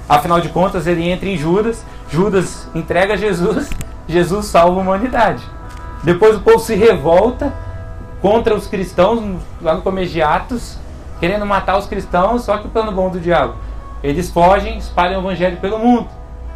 Afinal 0.06 0.42
de 0.42 0.50
contas, 0.50 0.86
ele 0.86 1.08
entra 1.08 1.26
em 1.26 1.38
Judas, 1.38 1.82
Judas 2.10 2.68
entrega 2.74 3.16
Jesus, 3.16 3.70
Jesus 4.06 4.44
salva 4.44 4.78
a 4.78 4.82
humanidade. 4.82 5.42
Depois 6.04 6.36
o 6.36 6.40
povo 6.40 6.58
se 6.58 6.74
revolta 6.74 7.50
contra 8.20 8.54
os 8.54 8.66
cristãos 8.66 9.40
lá 9.62 9.74
no 9.74 9.80
começo 9.80 10.12
de 10.12 10.20
Atos, 10.20 10.78
querendo 11.18 11.46
matar 11.46 11.78
os 11.78 11.86
cristãos, 11.86 12.42
só 12.42 12.58
que 12.58 12.66
o 12.66 12.70
plano 12.70 12.92
bom 12.92 13.08
do 13.08 13.18
diabo. 13.18 13.54
Eles 14.02 14.30
fogem, 14.30 14.76
espalham 14.76 15.22
o 15.22 15.24
evangelho 15.24 15.56
pelo 15.56 15.78
mundo. 15.78 16.08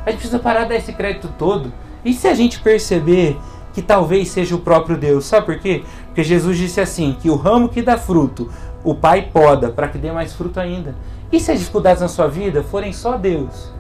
A 0.05 0.11
gente 0.11 0.18
precisa 0.21 0.38
parar 0.38 0.64
de 0.64 0.68
dar 0.68 0.77
esse 0.77 0.92
crédito 0.92 1.31
todo. 1.38 1.73
E 2.05 2.12
se 2.12 2.29
a 2.29 2.35
gente 2.35 2.61
perceber 2.61 3.38
que 3.73 3.83
talvez 3.83 4.31
seja 4.31 4.55
o 4.55 4.59
próprio 4.59 4.97
Deus? 4.97 5.25
Sabe 5.25 5.47
por 5.47 5.59
quê? 5.59 5.85
Porque 6.07 6.23
Jesus 6.23 6.59
disse 6.59 6.81
assim: 6.81 7.17
que 7.21 7.31
o 7.31 7.37
ramo 7.37 7.69
que 7.69 7.83
dá 7.83 7.97
fruto, 7.97 8.51
o 8.85 8.95
Pai 8.95 9.29
poda 9.33 9.71
para 9.71 9.89
que 9.89 9.99
dê 9.99 10.11
mais 10.13 10.35
fruto 10.35 10.61
ainda. 10.61 10.95
E 11.31 11.41
se 11.41 11.51
as 11.51 11.59
dificuldades 11.59 12.03
na 12.03 12.09
sua 12.09 12.29
vida 12.29 12.63
forem 12.63 12.93
só 12.93 13.17
Deus 13.17 13.73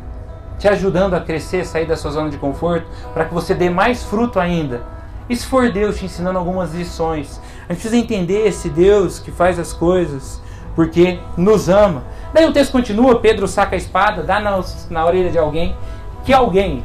te 0.58 0.68
ajudando 0.68 1.14
a 1.14 1.20
crescer, 1.20 1.66
sair 1.66 1.86
da 1.86 1.96
sua 1.96 2.12
zona 2.12 2.30
de 2.30 2.38
conforto, 2.38 2.86
para 3.12 3.24
que 3.24 3.34
você 3.34 3.52
dê 3.52 3.68
mais 3.68 4.04
fruto 4.04 4.38
ainda? 4.38 4.80
E 5.28 5.34
se 5.34 5.44
for 5.44 5.72
Deus 5.72 5.98
te 5.98 6.04
ensinando 6.04 6.38
algumas 6.38 6.72
lições? 6.72 7.40
A 7.68 7.72
gente 7.72 7.82
precisa 7.82 7.96
entender 7.96 8.46
esse 8.46 8.68
Deus 8.68 9.18
que 9.18 9.32
faz 9.32 9.58
as 9.58 9.72
coisas 9.72 10.40
porque 10.76 11.18
nos 11.36 11.68
ama. 11.68 12.04
Daí 12.32 12.46
o 12.46 12.52
texto 12.52 12.70
continua, 12.72 13.18
Pedro 13.18 13.48
saca 13.48 13.74
a 13.74 13.78
espada, 13.78 14.22
dá 14.22 14.40
na, 14.40 14.62
na 14.88 15.04
orelha 15.04 15.30
de 15.30 15.38
alguém, 15.38 15.76
que 16.24 16.32
alguém, 16.32 16.84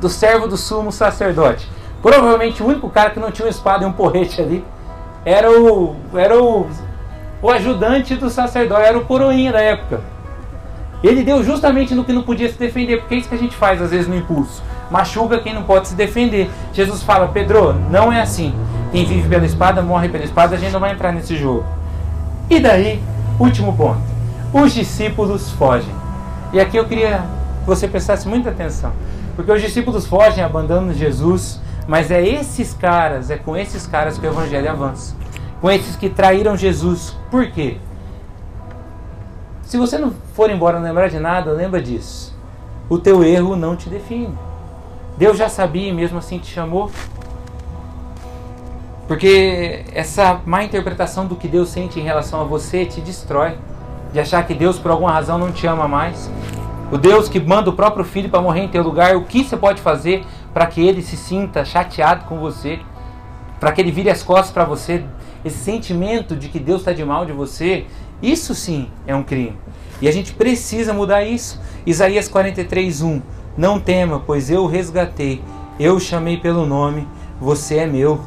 do 0.00 0.08
servo 0.08 0.48
do 0.48 0.56
sumo 0.56 0.90
sacerdote. 0.90 1.68
Provavelmente 2.04 2.62
o 2.62 2.66
único 2.66 2.90
cara 2.90 3.08
que 3.08 3.18
não 3.18 3.30
tinha 3.30 3.46
uma 3.46 3.50
espada 3.50 3.82
e 3.82 3.86
um 3.86 3.92
porrete 3.92 4.38
ali 4.38 4.62
era 5.24 5.50
o, 5.50 5.96
era 6.14 6.38
o, 6.38 6.66
o 7.40 7.50
ajudante 7.50 8.14
do 8.14 8.28
sacerdote, 8.28 8.82
era 8.82 8.98
o 8.98 9.06
coroinha 9.06 9.50
da 9.50 9.60
época. 9.62 10.02
Ele 11.02 11.22
deu 11.22 11.42
justamente 11.42 11.94
no 11.94 12.04
que 12.04 12.12
não 12.12 12.20
podia 12.20 12.46
se 12.52 12.58
defender, 12.58 12.98
porque 12.98 13.14
é 13.14 13.18
isso 13.18 13.28
que 13.30 13.34
a 13.34 13.38
gente 13.38 13.56
faz 13.56 13.80
às 13.80 13.90
vezes 13.90 14.06
no 14.06 14.14
impulso. 14.14 14.62
Machuca 14.90 15.38
quem 15.38 15.54
não 15.54 15.62
pode 15.62 15.88
se 15.88 15.94
defender. 15.94 16.50
Jesus 16.74 17.02
fala, 17.02 17.28
Pedro, 17.28 17.72
não 17.90 18.12
é 18.12 18.20
assim. 18.20 18.54
Quem 18.92 19.06
vive 19.06 19.26
pela 19.26 19.46
espada 19.46 19.80
morre 19.80 20.10
pela 20.10 20.24
espada, 20.24 20.56
a 20.56 20.58
gente 20.58 20.72
não 20.72 20.80
vai 20.80 20.92
entrar 20.92 21.10
nesse 21.10 21.34
jogo. 21.38 21.64
E 22.50 22.60
daí, 22.60 23.02
último 23.40 23.74
ponto. 23.74 24.02
Os 24.52 24.74
discípulos 24.74 25.52
fogem. 25.52 25.94
E 26.52 26.60
aqui 26.60 26.76
eu 26.76 26.84
queria 26.84 27.24
que 27.60 27.66
você 27.66 27.88
prestasse 27.88 28.28
muita 28.28 28.50
atenção. 28.50 28.92
Porque 29.34 29.50
os 29.50 29.62
discípulos 29.62 30.06
fogem, 30.06 30.44
abandonam 30.44 30.92
Jesus, 30.92 31.63
mas 31.86 32.10
é 32.10 32.26
esses 32.26 32.72
caras, 32.72 33.30
é 33.30 33.36
com 33.36 33.56
esses 33.56 33.86
caras 33.86 34.18
que 34.18 34.26
o 34.26 34.30
evangelho 34.30 34.70
avança. 34.70 35.14
Com 35.60 35.70
esses 35.70 35.96
que 35.96 36.08
traíram 36.08 36.56
Jesus. 36.56 37.16
Por 37.30 37.50
quê? 37.50 37.78
Se 39.62 39.76
você 39.76 39.98
não 39.98 40.12
for 40.34 40.50
embora 40.50 40.78
não 40.78 40.86
lembrar 40.86 41.08
de 41.08 41.18
nada, 41.18 41.50
lembra 41.52 41.80
disso. 41.80 42.34
O 42.88 42.98
teu 42.98 43.24
erro 43.24 43.56
não 43.56 43.76
te 43.76 43.88
define. 43.88 44.34
Deus 45.16 45.38
já 45.38 45.48
sabia 45.48 45.88
e 45.88 45.92
mesmo 45.92 46.18
assim 46.18 46.38
te 46.38 46.46
chamou. 46.46 46.90
Porque 49.06 49.84
essa 49.92 50.40
má 50.46 50.64
interpretação 50.64 51.26
do 51.26 51.36
que 51.36 51.46
Deus 51.46 51.68
sente 51.68 52.00
em 52.00 52.02
relação 52.02 52.40
a 52.40 52.44
você 52.44 52.84
te 52.84 53.00
destrói. 53.00 53.56
De 54.12 54.20
achar 54.20 54.46
que 54.46 54.54
Deus 54.54 54.78
por 54.78 54.90
alguma 54.90 55.12
razão 55.12 55.38
não 55.38 55.50
te 55.50 55.66
ama 55.66 55.88
mais. 55.88 56.30
O 56.92 56.98
Deus 56.98 57.28
que 57.28 57.40
manda 57.40 57.70
o 57.70 57.72
próprio 57.72 58.04
filho 58.04 58.28
para 58.28 58.40
morrer 58.40 58.60
em 58.60 58.68
teu 58.68 58.82
lugar, 58.82 59.16
o 59.16 59.24
que 59.24 59.42
você 59.42 59.56
pode 59.56 59.80
fazer 59.80 60.24
para 60.54 60.66
que 60.66 60.80
ele 60.80 61.02
se 61.02 61.16
sinta 61.16 61.64
chateado 61.64 62.26
com 62.26 62.38
você? 62.38 62.78
Para 63.58 63.72
que 63.72 63.80
ele 63.80 63.90
vire 63.90 64.08
as 64.08 64.22
costas 64.22 64.52
para 64.52 64.64
você? 64.64 65.04
Esse 65.44 65.58
sentimento 65.58 66.36
de 66.36 66.48
que 66.48 66.60
Deus 66.60 66.80
está 66.80 66.92
de 66.92 67.04
mal 67.04 67.26
de 67.26 67.32
você, 67.32 67.86
isso 68.22 68.54
sim 68.54 68.88
é 69.04 69.14
um 69.14 69.24
crime. 69.24 69.58
E 70.00 70.06
a 70.08 70.12
gente 70.12 70.32
precisa 70.32 70.94
mudar 70.94 71.24
isso. 71.24 71.60
Isaías 71.84 72.28
43, 72.28 73.02
1. 73.02 73.20
Não 73.56 73.80
tema, 73.80 74.22
pois 74.24 74.48
eu 74.48 74.62
o 74.62 74.66
resgatei. 74.66 75.42
Eu 75.78 75.96
o 75.96 76.00
chamei 76.00 76.36
pelo 76.36 76.64
nome, 76.64 77.06
você 77.40 77.78
é 77.78 77.86
meu. 77.86 78.20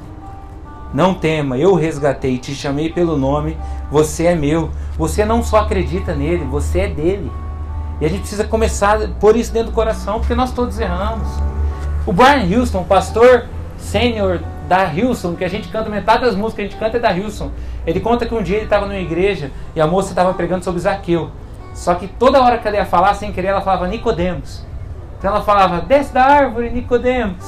Não 0.93 1.13
tema, 1.13 1.57
eu 1.57 1.71
o 1.71 1.75
resgatei, 1.75 2.37
te 2.37 2.53
chamei 2.53 2.91
pelo 2.91 3.17
nome, 3.17 3.57
você 3.89 4.25
é 4.25 4.35
meu. 4.35 4.69
Você 4.97 5.25
não 5.25 5.43
só 5.43 5.57
acredita 5.57 6.13
nele, 6.13 6.45
você 6.45 6.81
é 6.81 6.87
dele. 6.87 7.31
E 7.99 8.05
a 8.05 8.09
gente 8.09 8.21
precisa 8.21 8.43
começar 8.43 9.01
a 9.01 9.07
pôr 9.07 9.35
isso 9.35 9.51
dentro 9.51 9.71
do 9.71 9.75
coração, 9.75 10.19
porque 10.19 10.35
nós 10.35 10.51
todos 10.51 10.79
erramos. 10.79 11.27
O 12.07 12.13
Brian 12.13 12.47
Houston, 12.57 12.85
pastor 12.85 13.47
sênior 13.77 14.39
da 14.65 14.89
Houston, 14.89 15.35
que 15.35 15.43
a 15.43 15.49
gente 15.49 15.67
canta, 15.67 15.89
metade 15.89 16.21
das 16.21 16.35
músicas 16.35 16.55
que 16.55 16.61
a 16.61 16.63
gente 16.63 16.77
canta 16.77 16.95
é 16.95 16.99
da 17.01 17.11
Houston. 17.11 17.51
Ele 17.85 17.99
conta 17.99 18.25
que 18.25 18.33
um 18.33 18.41
dia 18.41 18.55
ele 18.55 18.63
estava 18.63 18.85
numa 18.85 18.97
igreja 18.97 19.51
e 19.75 19.81
a 19.81 19.85
moça 19.85 20.11
estava 20.11 20.33
pregando 20.33 20.63
sobre 20.63 20.79
Zaqueu. 20.79 21.29
Só 21.73 21.95
que 21.95 22.07
toda 22.07 22.41
hora 22.41 22.59
que 22.59 22.65
ela 22.65 22.77
ia 22.77 22.85
falar, 22.85 23.13
sem 23.13 23.33
querer, 23.33 23.49
ela 23.49 23.59
falava 23.59 23.87
Nicodemos. 23.87 24.65
Então 25.19 25.31
ela 25.31 25.41
falava, 25.41 25.81
desce 25.81 26.13
da 26.13 26.23
árvore, 26.23 26.69
Nicodemos. 26.69 27.43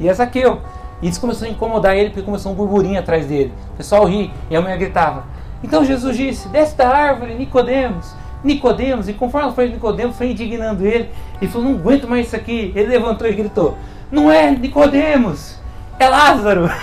E 0.00 0.08
é 0.08 0.12
Zaqueu. 0.12 0.60
E 1.00 1.08
isso 1.08 1.20
começou 1.20 1.46
a 1.46 1.50
incomodar 1.52 1.96
ele, 1.96 2.10
porque 2.10 2.22
começou 2.22 2.50
um 2.50 2.56
burburinho 2.56 2.98
atrás 2.98 3.26
dele. 3.26 3.52
O 3.74 3.76
pessoal 3.76 4.04
ri, 4.06 4.28
e 4.50 4.56
a 4.56 4.60
mulher 4.60 4.76
gritava. 4.76 5.22
Então 5.62 5.84
Jesus 5.84 6.16
disse, 6.16 6.48
desce 6.48 6.76
da 6.76 6.88
árvore, 6.88 7.34
Nicodemos. 7.36 8.12
Nicodemos, 8.44 9.08
e 9.08 9.14
conforme 9.14 9.52
foi 9.52 9.70
Nicodemos, 9.70 10.16
foi 10.16 10.30
indignando 10.30 10.86
ele. 10.86 11.08
Ele 11.40 11.50
falou, 11.50 11.70
não 11.70 11.78
aguento 11.78 12.06
mais 12.06 12.26
isso 12.26 12.36
aqui. 12.36 12.72
Ele 12.76 12.88
levantou 12.88 13.26
e 13.26 13.32
gritou, 13.32 13.78
não 14.12 14.30
é 14.30 14.50
Nicodemos, 14.50 15.58
é 15.98 16.08
Lázaro. 16.08 16.70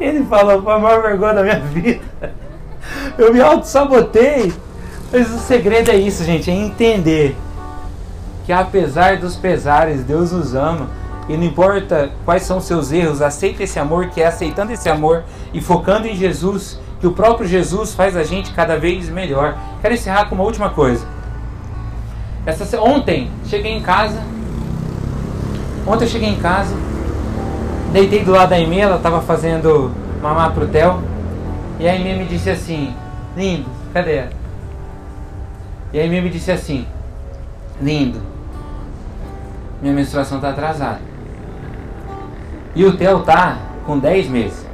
Ele 0.00 0.24
falou, 0.24 0.62
foi 0.62 0.72
a 0.72 0.78
maior 0.78 1.02
vergonha 1.02 1.34
da 1.34 1.42
minha 1.42 1.60
vida. 1.60 2.32
Eu 3.18 3.32
me 3.34 3.40
auto-sabotei. 3.40 4.50
Mas 5.12 5.30
o 5.30 5.38
segredo 5.38 5.90
é 5.90 5.96
isso, 5.96 6.24
gente, 6.24 6.50
é 6.50 6.54
entender 6.54 7.36
que 8.46 8.52
apesar 8.52 9.18
dos 9.18 9.36
pesares, 9.36 10.04
Deus 10.04 10.32
nos 10.32 10.54
ama. 10.54 10.88
E 11.28 11.36
não 11.36 11.44
importa 11.44 12.10
quais 12.24 12.42
são 12.42 12.60
seus 12.60 12.90
erros, 12.90 13.20
aceita 13.20 13.62
esse 13.62 13.78
amor, 13.78 14.08
que 14.08 14.20
é 14.20 14.26
aceitando 14.26 14.72
esse 14.72 14.88
amor 14.88 15.22
e 15.52 15.60
focando 15.60 16.06
em 16.08 16.16
Jesus, 16.16 16.80
que 17.00 17.06
o 17.06 17.12
próprio 17.12 17.48
Jesus 17.48 17.94
faz 17.94 18.16
a 18.16 18.22
gente 18.22 18.52
cada 18.52 18.78
vez 18.78 19.08
melhor. 19.08 19.56
Quero 19.80 19.94
encerrar 19.94 20.26
com 20.26 20.34
uma 20.34 20.44
última 20.44 20.70
coisa. 20.70 21.06
Essa, 22.44 22.80
ontem 22.80 23.30
cheguei 23.46 23.72
em 23.72 23.80
casa. 23.80 24.22
Ontem 25.86 26.06
cheguei 26.06 26.28
em 26.28 26.36
casa, 26.36 26.76
deitei 27.92 28.22
do 28.22 28.32
lado 28.32 28.50
da 28.50 28.60
Emê, 28.60 28.80
ela 28.80 28.96
estava 28.96 29.22
fazendo 29.22 29.90
mamar 30.22 30.52
pro 30.52 30.68
Theo. 30.68 31.02
E 31.78 31.88
a 31.88 31.96
Emê 31.96 32.14
me 32.14 32.26
disse 32.26 32.50
assim: 32.50 32.94
Lindo, 33.36 33.66
cadê 33.92 34.16
ela? 34.16 34.30
E 35.92 35.98
a 35.98 36.04
Emê 36.04 36.20
me 36.20 36.28
disse 36.28 36.52
assim: 36.52 36.86
Lindo, 37.80 38.20
minha 39.80 39.94
menstruação 39.94 40.36
está 40.36 40.50
atrasada. 40.50 41.00
E 42.74 42.84
o 42.84 42.96
Theo 42.96 43.20
tá 43.20 43.58
com 43.86 43.98
10 43.98 44.28
meses. 44.28 44.69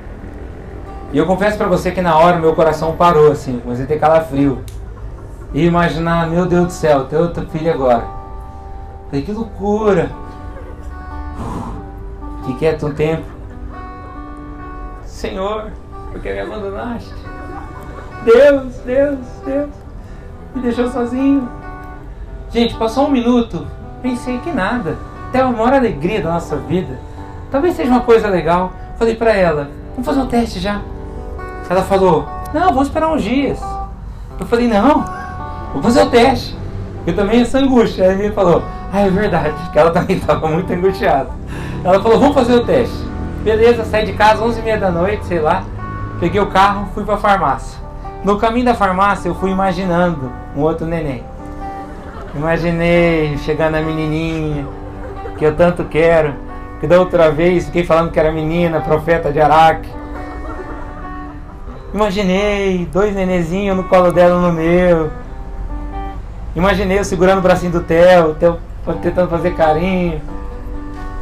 E 1.12 1.18
eu 1.18 1.26
confesso 1.26 1.56
para 1.56 1.66
você 1.66 1.92
que 1.92 2.02
na 2.02 2.18
hora 2.18 2.38
meu 2.38 2.54
coração 2.54 2.96
parou 2.96 3.30
assim, 3.30 3.60
comecei 3.60 3.84
a 3.84 3.88
ter 3.88 3.98
calafrio. 3.98 4.58
E 5.54 5.64
imaginar, 5.64 6.28
meu 6.28 6.46
Deus 6.46 6.66
do 6.66 6.72
céu, 6.72 7.04
ter 7.04 7.16
outra 7.16 7.44
filha 7.46 7.72
agora. 7.72 8.04
Falei, 9.08 9.24
que 9.24 9.32
loucura! 9.32 10.10
Que 12.44 12.54
quieto 12.54 12.86
um 12.86 12.94
tempo. 12.94 13.24
Senhor, 15.04 15.72
por 16.12 16.20
que 16.20 16.32
me 16.32 16.40
abandonaste? 16.40 17.12
Deus, 18.24 18.74
Deus, 18.84 19.18
Deus, 19.44 19.70
me 20.54 20.62
deixou 20.62 20.88
sozinho. 20.90 21.48
Gente, 22.50 22.74
passou 22.76 23.06
um 23.06 23.10
minuto, 23.10 23.66
pensei 24.02 24.38
que 24.38 24.50
nada. 24.50 24.96
Até 25.28 25.40
a 25.40 25.50
maior 25.50 25.72
alegria 25.72 26.20
da 26.20 26.32
nossa 26.32 26.56
vida. 26.56 26.98
Talvez 27.50 27.74
seja 27.74 27.90
uma 27.90 28.00
coisa 28.00 28.28
legal. 28.28 28.72
Falei 28.96 29.14
para 29.14 29.32
ela, 29.32 29.70
vamos 29.92 30.06
fazer 30.06 30.20
um 30.20 30.26
teste 30.26 30.60
já. 30.60 30.80
Ela 31.68 31.82
falou, 31.82 32.26
não, 32.54 32.68
vamos 32.68 32.88
esperar 32.88 33.12
uns 33.12 33.22
dias. 33.22 33.60
Eu 34.38 34.46
falei, 34.46 34.68
não, 34.68 35.04
vou 35.72 35.82
fazer 35.82 36.02
o 36.02 36.10
teste. 36.10 36.56
Eu 37.06 37.14
também 37.14 37.40
essa 37.40 37.58
angústia. 37.58 38.10
Aí 38.10 38.22
ele 38.22 38.32
falou, 38.32 38.62
ah, 38.92 39.00
é 39.00 39.10
verdade, 39.10 39.54
que 39.72 39.78
ela 39.78 39.90
também 39.90 40.16
estava 40.18 40.48
muito 40.48 40.72
angustiada. 40.72 41.30
Ela 41.84 42.00
falou, 42.00 42.18
vamos 42.18 42.34
fazer 42.34 42.54
o 42.54 42.64
teste. 42.64 42.96
Beleza, 43.42 43.84
saí 43.84 44.06
de 44.06 44.12
casa 44.12 44.44
11h30 44.44 44.78
da 44.78 44.90
noite, 44.90 45.26
sei 45.26 45.40
lá. 45.40 45.64
Peguei 46.18 46.40
o 46.40 46.46
carro, 46.46 46.88
fui 46.94 47.04
para 47.04 47.14
a 47.14 47.18
farmácia. 47.18 47.78
No 48.24 48.38
caminho 48.38 48.64
da 48.64 48.74
farmácia, 48.74 49.28
eu 49.28 49.34
fui 49.34 49.50
imaginando 49.50 50.32
um 50.56 50.62
outro 50.62 50.86
neném. 50.86 51.22
Imaginei 52.34 53.38
chegando 53.38 53.76
a 53.76 53.80
menininha, 53.80 54.66
que 55.38 55.44
eu 55.44 55.54
tanto 55.54 55.84
quero. 55.84 56.34
Que 56.80 56.86
da 56.86 56.98
outra 56.98 57.30
vez 57.30 57.66
fiquei 57.66 57.84
falando 57.84 58.10
que 58.10 58.18
era 58.18 58.32
menina, 58.32 58.80
profeta 58.80 59.32
de 59.32 59.40
Araque. 59.40 59.88
Imaginei 61.94 62.86
dois 62.92 63.14
nenezinhos 63.14 63.76
no 63.76 63.84
colo 63.84 64.12
dela 64.12 64.40
no 64.40 64.52
meu. 64.52 65.10
Imaginei 66.54 66.98
eu 66.98 67.04
segurando 67.04 67.38
o 67.38 67.42
bracinho 67.42 67.72
do 67.72 67.80
Theo, 67.80 68.34
Theo 68.34 68.58
tentando 69.02 69.28
fazer 69.28 69.54
carinho. 69.54 70.20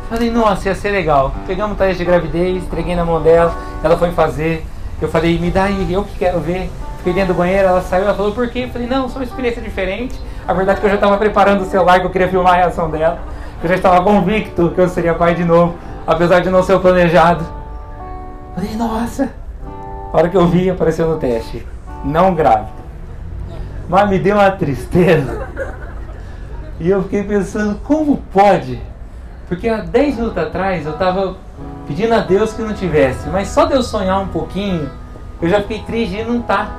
Falei, 0.09 0.31
nossa, 0.31 0.69
ia 0.69 0.75
ser 0.75 0.91
legal. 0.91 1.33
Pegamos 1.47 1.75
o 1.75 1.79
teste 1.79 1.99
de 1.99 2.05
gravidez, 2.05 2.63
entreguei 2.63 2.95
na 2.95 3.05
mão 3.05 3.21
dela, 3.21 3.55
ela 3.83 3.97
foi 3.97 4.13
fazer. 4.13 4.65
Eu 5.01 5.09
falei, 5.09 5.39
me 5.39 5.51
dá 5.51 5.65
aí, 5.65 5.93
eu 5.93 6.05
que 6.05 6.19
quero 6.19 6.41
ver. 6.41 6.71
Fiquei 6.99 7.13
dentro 7.13 7.35
do 7.35 7.39
banheiro, 7.39 7.69
ela 7.69 7.83
saiu, 7.83 8.05
ela 8.05 8.15
falou, 8.15 8.33
por 8.33 8.49
quê? 8.49 8.61
Eu 8.61 8.71
falei, 8.71 8.87
não, 8.87 9.09
só 9.09 9.19
uma 9.19 9.25
experiência 9.25 9.61
diferente. 9.61 10.19
A 10.47 10.53
verdade 10.53 10.79
é 10.79 10.81
que 10.81 10.87
eu 10.87 10.91
já 10.91 10.97
estava 10.97 11.17
preparando 11.17 11.63
o 11.63 11.65
celular, 11.65 12.01
que 12.01 12.07
eu 12.07 12.11
queria 12.11 12.29
filmar 12.29 12.55
a 12.55 12.57
reação 12.57 12.91
dela. 12.91 13.19
Eu 13.63 13.69
já 13.69 13.75
estava 13.75 14.03
convicto 14.03 14.71
que 14.71 14.81
eu 14.81 14.89
seria 14.89 15.15
pai 15.15 15.35
de 15.35 15.45
novo, 15.45 15.75
apesar 16.07 16.41
de 16.41 16.51
não 16.51 16.63
ser 16.63 16.79
planejado. 16.79 17.45
Falei, 18.55 18.77
nossa. 18.77 19.44
A 20.15 20.19
hora 20.19 20.29
que 20.29 20.37
eu 20.37 20.47
vi, 20.47 20.71
apareceu 20.71 21.09
no 21.09 21.17
teste. 21.17 21.67
Não 22.05 22.37
grave. 22.37 22.69
Mas 23.89 24.09
me 24.09 24.17
deu 24.17 24.37
uma 24.37 24.49
tristeza. 24.49 25.49
E 26.79 26.89
eu 26.89 27.03
fiquei 27.03 27.25
pensando, 27.25 27.81
como 27.81 28.19
pode? 28.33 28.81
Porque 29.49 29.69
há 29.69 29.79
10 29.79 30.19
minutos 30.19 30.39
atrás 30.39 30.87
eu 30.87 30.93
estava 30.93 31.35
pedindo 31.89 32.15
a 32.15 32.21
Deus 32.21 32.53
que 32.53 32.63
não 32.63 32.73
tivesse. 32.73 33.29
Mas 33.29 33.49
só 33.49 33.65
de 33.65 33.75
eu 33.75 33.83
sonhar 33.83 34.21
um 34.21 34.29
pouquinho, 34.29 34.89
eu 35.43 35.49
já 35.49 35.61
fiquei 35.63 35.81
triste 35.81 36.19
e 36.19 36.23
não 36.23 36.41
tá. 36.41 36.71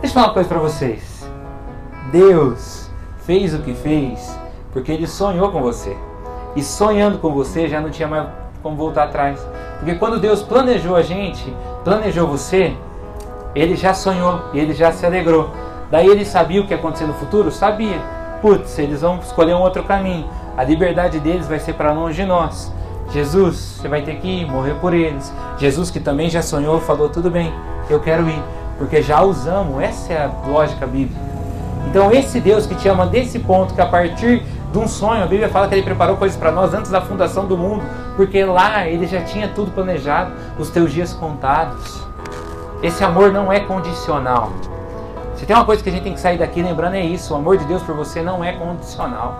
Deixa 0.00 0.12
eu 0.12 0.14
falar 0.14 0.28
uma 0.28 0.34
coisa 0.34 0.48
para 0.48 0.60
vocês. 0.60 1.28
Deus 2.12 2.88
fez 3.26 3.52
o 3.54 3.58
que 3.58 3.74
fez 3.74 4.38
porque 4.72 4.92
Ele 4.92 5.08
sonhou 5.08 5.50
com 5.50 5.60
você. 5.60 5.96
E 6.54 6.62
sonhando 6.62 7.18
com 7.18 7.34
você 7.34 7.66
já 7.66 7.80
não 7.80 7.90
tinha 7.90 8.06
mais 8.06 8.28
como 8.64 8.76
voltar 8.76 9.04
atrás. 9.04 9.46
Porque 9.78 9.94
quando 9.96 10.18
Deus 10.18 10.42
planejou 10.42 10.96
a 10.96 11.02
gente, 11.02 11.54
planejou 11.84 12.26
você, 12.26 12.72
Ele 13.54 13.76
já 13.76 13.92
sonhou, 13.92 14.40
Ele 14.54 14.72
já 14.72 14.90
se 14.90 15.04
alegrou. 15.04 15.50
Daí 15.90 16.08
Ele 16.08 16.24
sabia 16.24 16.62
o 16.62 16.66
que 16.66 16.72
ia 16.72 16.78
acontecer 16.78 17.04
no 17.04 17.12
futuro? 17.12 17.52
Sabia. 17.52 18.00
Putz, 18.40 18.78
eles 18.78 19.02
vão 19.02 19.18
escolher 19.18 19.54
um 19.54 19.60
outro 19.60 19.84
caminho. 19.84 20.26
A 20.56 20.64
liberdade 20.64 21.20
deles 21.20 21.46
vai 21.46 21.58
ser 21.58 21.74
para 21.74 21.92
longe 21.92 22.22
de 22.22 22.26
nós. 22.26 22.72
Jesus, 23.12 23.76
você 23.80 23.86
vai 23.86 24.00
ter 24.00 24.16
que 24.16 24.26
ir, 24.26 24.46
morrer 24.46 24.74
por 24.80 24.94
eles. 24.94 25.32
Jesus, 25.58 25.90
que 25.90 26.00
também 26.00 26.30
já 26.30 26.40
sonhou, 26.40 26.80
falou: 26.80 27.10
tudo 27.10 27.30
bem, 27.30 27.52
eu 27.90 28.00
quero 28.00 28.28
ir, 28.28 28.42
porque 28.78 29.02
já 29.02 29.22
os 29.22 29.46
amo. 29.46 29.78
Essa 29.78 30.12
é 30.14 30.24
a 30.24 30.48
lógica 30.48 30.86
bíblica. 30.86 31.20
Então, 31.86 32.10
esse 32.10 32.40
Deus 32.40 32.66
que 32.66 32.74
te 32.74 32.88
ama 32.88 33.06
desse 33.06 33.38
ponto, 33.38 33.74
que 33.74 33.80
a 33.80 33.86
partir 33.86 34.42
de 34.74 34.78
um 34.80 34.88
sonho, 34.88 35.22
a 35.22 35.26
Bíblia 35.26 35.48
fala 35.48 35.68
que 35.68 35.74
ele 35.76 35.84
preparou 35.84 36.16
coisas 36.16 36.36
para 36.36 36.50
nós 36.50 36.74
antes 36.74 36.90
da 36.90 37.00
fundação 37.00 37.46
do 37.46 37.56
mundo, 37.56 37.84
porque 38.16 38.44
lá 38.44 38.84
ele 38.88 39.06
já 39.06 39.22
tinha 39.22 39.46
tudo 39.46 39.70
planejado, 39.70 40.32
os 40.58 40.68
teus 40.68 40.92
dias 40.92 41.12
contados. 41.12 42.04
Esse 42.82 43.04
amor 43.04 43.32
não 43.32 43.52
é 43.52 43.60
condicional. 43.60 44.50
Se 45.36 45.46
tem 45.46 45.54
uma 45.54 45.64
coisa 45.64 45.80
que 45.80 45.88
a 45.88 45.92
gente 45.92 46.02
tem 46.02 46.12
que 46.12 46.18
sair 46.18 46.38
daqui 46.38 46.60
lembrando 46.60 46.94
é 46.96 47.04
isso: 47.04 47.32
o 47.32 47.36
amor 47.36 47.56
de 47.56 47.64
Deus 47.66 47.84
por 47.84 47.94
você 47.94 48.20
não 48.20 48.42
é 48.42 48.50
condicional. 48.50 49.36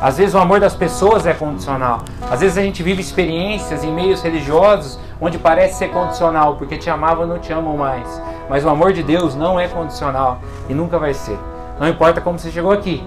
Às 0.00 0.16
vezes 0.16 0.34
o 0.34 0.38
amor 0.38 0.58
das 0.58 0.74
pessoas 0.74 1.26
é 1.26 1.34
condicional. 1.34 2.00
Às 2.30 2.40
vezes 2.40 2.56
a 2.56 2.62
gente 2.62 2.82
vive 2.82 3.02
experiências 3.02 3.84
em 3.84 3.92
meios 3.92 4.22
religiosos 4.22 4.98
onde 5.20 5.36
parece 5.36 5.74
ser 5.74 5.88
condicional, 5.88 6.56
porque 6.56 6.78
te 6.78 6.88
amavam 6.88 7.26
não 7.26 7.38
te 7.38 7.52
amam 7.52 7.76
mais. 7.76 8.22
Mas 8.48 8.64
o 8.64 8.70
amor 8.70 8.94
de 8.94 9.02
Deus 9.02 9.34
não 9.34 9.60
é 9.60 9.68
condicional 9.68 10.38
e 10.66 10.72
nunca 10.72 10.98
vai 10.98 11.12
ser. 11.12 11.38
Não 11.78 11.86
importa 11.86 12.22
como 12.22 12.38
você 12.38 12.50
chegou 12.50 12.72
aqui. 12.72 13.06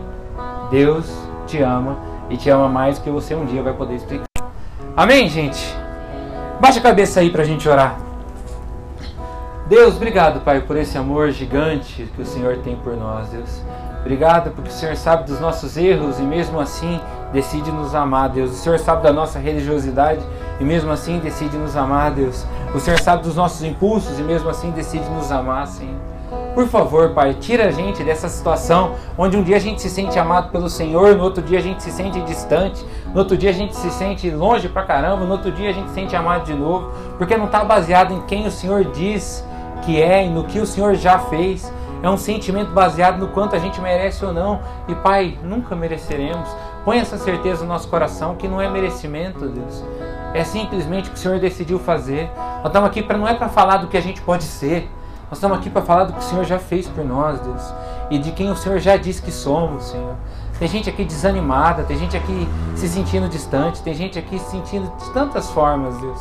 Deus 0.70 1.06
te 1.46 1.62
ama 1.62 1.98
e 2.30 2.38
te 2.38 2.50
ama 2.50 2.68
mais 2.68 2.98
do 2.98 3.04
que 3.04 3.10
você 3.10 3.34
um 3.36 3.46
dia 3.46 3.64
vai 3.64 3.74
poder 3.74 3.96
explicar. 3.96 4.26
Amém, 4.96 5.30
gente? 5.30 5.76
Baixa 6.60 6.80
a 6.80 6.84
cabeça 6.84 7.20
aí 7.20 7.30
pra 7.30 7.44
gente 7.44 7.68
orar. 7.70 7.98
Deus, 9.68 9.96
obrigado, 9.96 10.40
Pai, 10.42 10.62
por 10.62 10.78
esse 10.78 10.98
amor 10.98 11.32
gigante 11.32 12.10
que 12.16 12.22
o 12.22 12.26
Senhor 12.26 12.58
tem 12.60 12.76
por 12.78 12.96
nós, 12.96 13.30
Deus. 13.30 13.62
Obrigado 14.00 14.52
porque 14.52 14.70
o 14.70 14.74
Senhor 14.74 14.96
sabe 14.96 15.26
dos 15.26 15.40
nossos 15.40 15.76
erros 15.76 16.20
e 16.20 16.22
mesmo 16.22 16.60
assim 16.60 17.00
decide 17.34 17.72
nos 17.72 17.94
amar, 17.94 18.30
Deus. 18.30 18.52
O 18.52 18.56
Senhor 18.56 18.80
sabe 18.80 19.04
da 19.04 19.12
nossa 19.12 19.38
religiosidade 19.38 20.22
e 20.60 20.64
mesmo 20.64 20.90
assim 20.92 21.20
decide 21.20 21.58
nos 21.58 21.76
amar, 21.76 22.12
Deus. 22.12 22.46
O 22.74 22.80
Senhor 22.80 23.00
sabe 23.00 23.24
dos 23.24 23.36
nossos 23.36 23.64
impulsos 23.64 24.18
e 24.18 24.22
mesmo 24.22 24.50
assim 24.50 24.72
decide 24.72 25.08
nos 25.10 25.32
amar, 25.32 25.68
Senhor. 25.68 26.00
Por 26.58 26.68
favor, 26.68 27.12
Pai, 27.12 27.36
tira 27.36 27.68
a 27.68 27.72
gente 27.72 28.04
dessa 28.04 28.28
situação 28.28 28.96
onde 29.16 29.38
um 29.38 29.44
dia 29.44 29.58
a 29.58 29.60
gente 29.60 29.80
se 29.80 29.92
sente 29.92 30.18
amado 30.18 30.50
pelo 30.50 30.68
Senhor, 30.68 31.16
no 31.16 31.24
outro 31.24 31.44
dia 31.44 31.60
a 31.60 31.62
gente 31.62 31.84
se 31.84 31.92
sente 31.92 32.20
distante, 32.22 32.84
no 33.14 33.20
outro 33.20 33.38
dia 33.38 33.52
a 33.52 33.54
gente 33.54 33.76
se 33.76 33.92
sente 33.92 34.28
longe 34.32 34.68
pra 34.68 34.82
caramba, 34.82 35.24
no 35.24 35.34
outro 35.34 35.52
dia 35.52 35.70
a 35.70 35.72
gente 35.72 35.90
se 35.90 35.94
sente 35.94 36.16
amado 36.16 36.46
de 36.46 36.56
novo, 36.56 36.90
porque 37.16 37.38
não 37.38 37.46
está 37.46 37.64
baseado 37.64 38.12
em 38.12 38.22
quem 38.22 38.48
o 38.48 38.50
Senhor 38.50 38.86
diz 38.86 39.46
que 39.84 40.02
é 40.02 40.26
e 40.26 40.32
no 40.32 40.46
que 40.46 40.60
o 40.60 40.66
Senhor 40.66 40.96
já 40.96 41.20
fez. 41.20 41.72
É 42.02 42.10
um 42.10 42.18
sentimento 42.18 42.72
baseado 42.72 43.20
no 43.20 43.28
quanto 43.28 43.56
a 43.56 43.60
gente 43.60 43.80
merece 43.80 44.26
ou 44.26 44.34
não. 44.34 44.60
E 44.88 44.96
Pai, 44.96 45.38
nunca 45.44 45.76
mereceremos. 45.76 46.50
Põe 46.84 46.98
essa 46.98 47.20
certeza 47.20 47.62
no 47.62 47.70
nosso 47.70 47.88
coração 47.88 48.36
que 48.36 48.48
não 48.48 48.60
é 48.60 48.68
merecimento, 48.68 49.48
Deus. 49.48 49.84
É 50.34 50.44
simplesmente 50.44 51.10
o 51.10 51.12
que 51.12 51.20
o 51.20 51.22
Senhor 51.22 51.40
decidiu 51.40 51.78
fazer. 51.78 52.32
Nós 52.36 52.66
estamos 52.66 52.90
aqui 52.90 53.04
para 53.04 53.16
não 53.16 53.28
é 53.28 53.36
para 53.36 53.48
falar 53.48 53.78
do 53.78 53.88
que 53.88 53.98
a 53.98 54.02
gente 54.02 54.22
pode 54.22 54.44
ser. 54.44 54.90
Nós 55.30 55.40
estamos 55.40 55.58
aqui 55.58 55.70
para 55.70 55.82
falar 55.82 56.06
do 56.06 56.14
que 56.14 56.20
o 56.20 56.24
Senhor 56.24 56.46
já 56.46 56.58
fez 56.58 56.88
por 56.88 57.04
nós, 57.04 57.40
Deus. 57.42 57.74
E 58.10 58.18
de 58.18 58.32
quem 58.32 58.50
o 58.50 58.56
Senhor 58.56 58.80
já 58.80 58.96
disse 58.96 59.22
que 59.22 59.32
somos, 59.32 59.90
Senhor. 59.90 60.16
Tem 60.58 60.68
gente 60.68 60.90
aqui 60.90 61.04
desanimada, 61.04 61.84
tem 61.84 61.98
gente 61.98 62.16
aqui 62.16 62.48
se 62.76 62.88
sentindo 62.88 63.28
distante, 63.28 63.82
tem 63.82 63.94
gente 63.94 64.18
aqui 64.18 64.40
se 64.40 64.52
sentindo 64.52 64.90
de 64.98 65.12
tantas 65.12 65.52
formas, 65.52 65.98
Deus. 65.98 66.20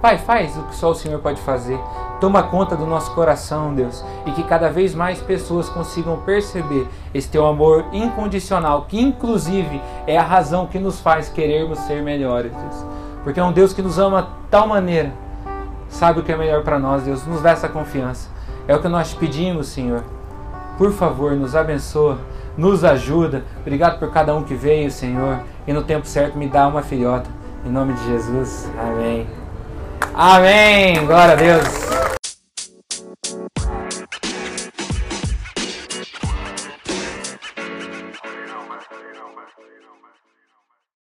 Pai, 0.00 0.18
faz 0.18 0.56
o 0.56 0.62
que 0.62 0.76
só 0.76 0.90
o 0.90 0.94
Senhor 0.94 1.18
pode 1.18 1.40
fazer. 1.40 1.78
Toma 2.20 2.44
conta 2.44 2.76
do 2.76 2.86
nosso 2.86 3.12
coração, 3.12 3.74
Deus, 3.74 4.04
e 4.24 4.30
que 4.30 4.44
cada 4.44 4.70
vez 4.70 4.94
mais 4.94 5.20
pessoas 5.20 5.68
consigam 5.68 6.18
perceber 6.18 6.86
esse 7.12 7.28
teu 7.28 7.44
amor 7.44 7.86
incondicional, 7.92 8.86
que 8.88 9.00
inclusive 9.00 9.82
é 10.06 10.16
a 10.16 10.22
razão 10.22 10.66
que 10.66 10.78
nos 10.78 11.00
faz 11.00 11.28
querermos 11.28 11.80
ser 11.80 12.00
melhores, 12.02 12.52
Deus. 12.52 12.86
Porque 13.24 13.40
é 13.40 13.44
um 13.44 13.52
Deus 13.52 13.72
que 13.72 13.82
nos 13.82 13.98
ama 13.98 14.22
de 14.22 14.28
tal 14.50 14.68
maneira, 14.68 15.12
sabe 15.88 16.20
o 16.20 16.22
que 16.22 16.30
é 16.30 16.36
melhor 16.36 16.62
para 16.62 16.78
nós, 16.78 17.02
Deus, 17.02 17.26
nos 17.26 17.42
dá 17.42 17.50
essa 17.50 17.68
confiança. 17.68 18.35
É 18.68 18.74
o 18.74 18.80
que 18.80 18.88
nós 18.88 19.14
pedimos, 19.14 19.68
Senhor. 19.68 20.02
Por 20.76 20.92
favor, 20.92 21.32
nos 21.32 21.54
abençoa, 21.54 22.18
nos 22.56 22.84
ajuda. 22.84 23.44
Obrigado 23.60 23.98
por 23.98 24.12
cada 24.12 24.34
um 24.34 24.42
que 24.42 24.54
veio, 24.54 24.90
Senhor, 24.90 25.40
e 25.66 25.72
no 25.72 25.82
tempo 25.82 26.06
certo 26.06 26.36
me 26.36 26.48
dá 26.48 26.66
uma 26.66 26.82
filhota. 26.82 27.30
Em 27.64 27.70
nome 27.70 27.94
de 27.94 28.04
Jesus. 28.06 28.70
Amém. 28.78 29.26
Amém. 30.14 31.06
Glória 31.06 31.32
a 31.32 31.36
Deus. 31.36 32.25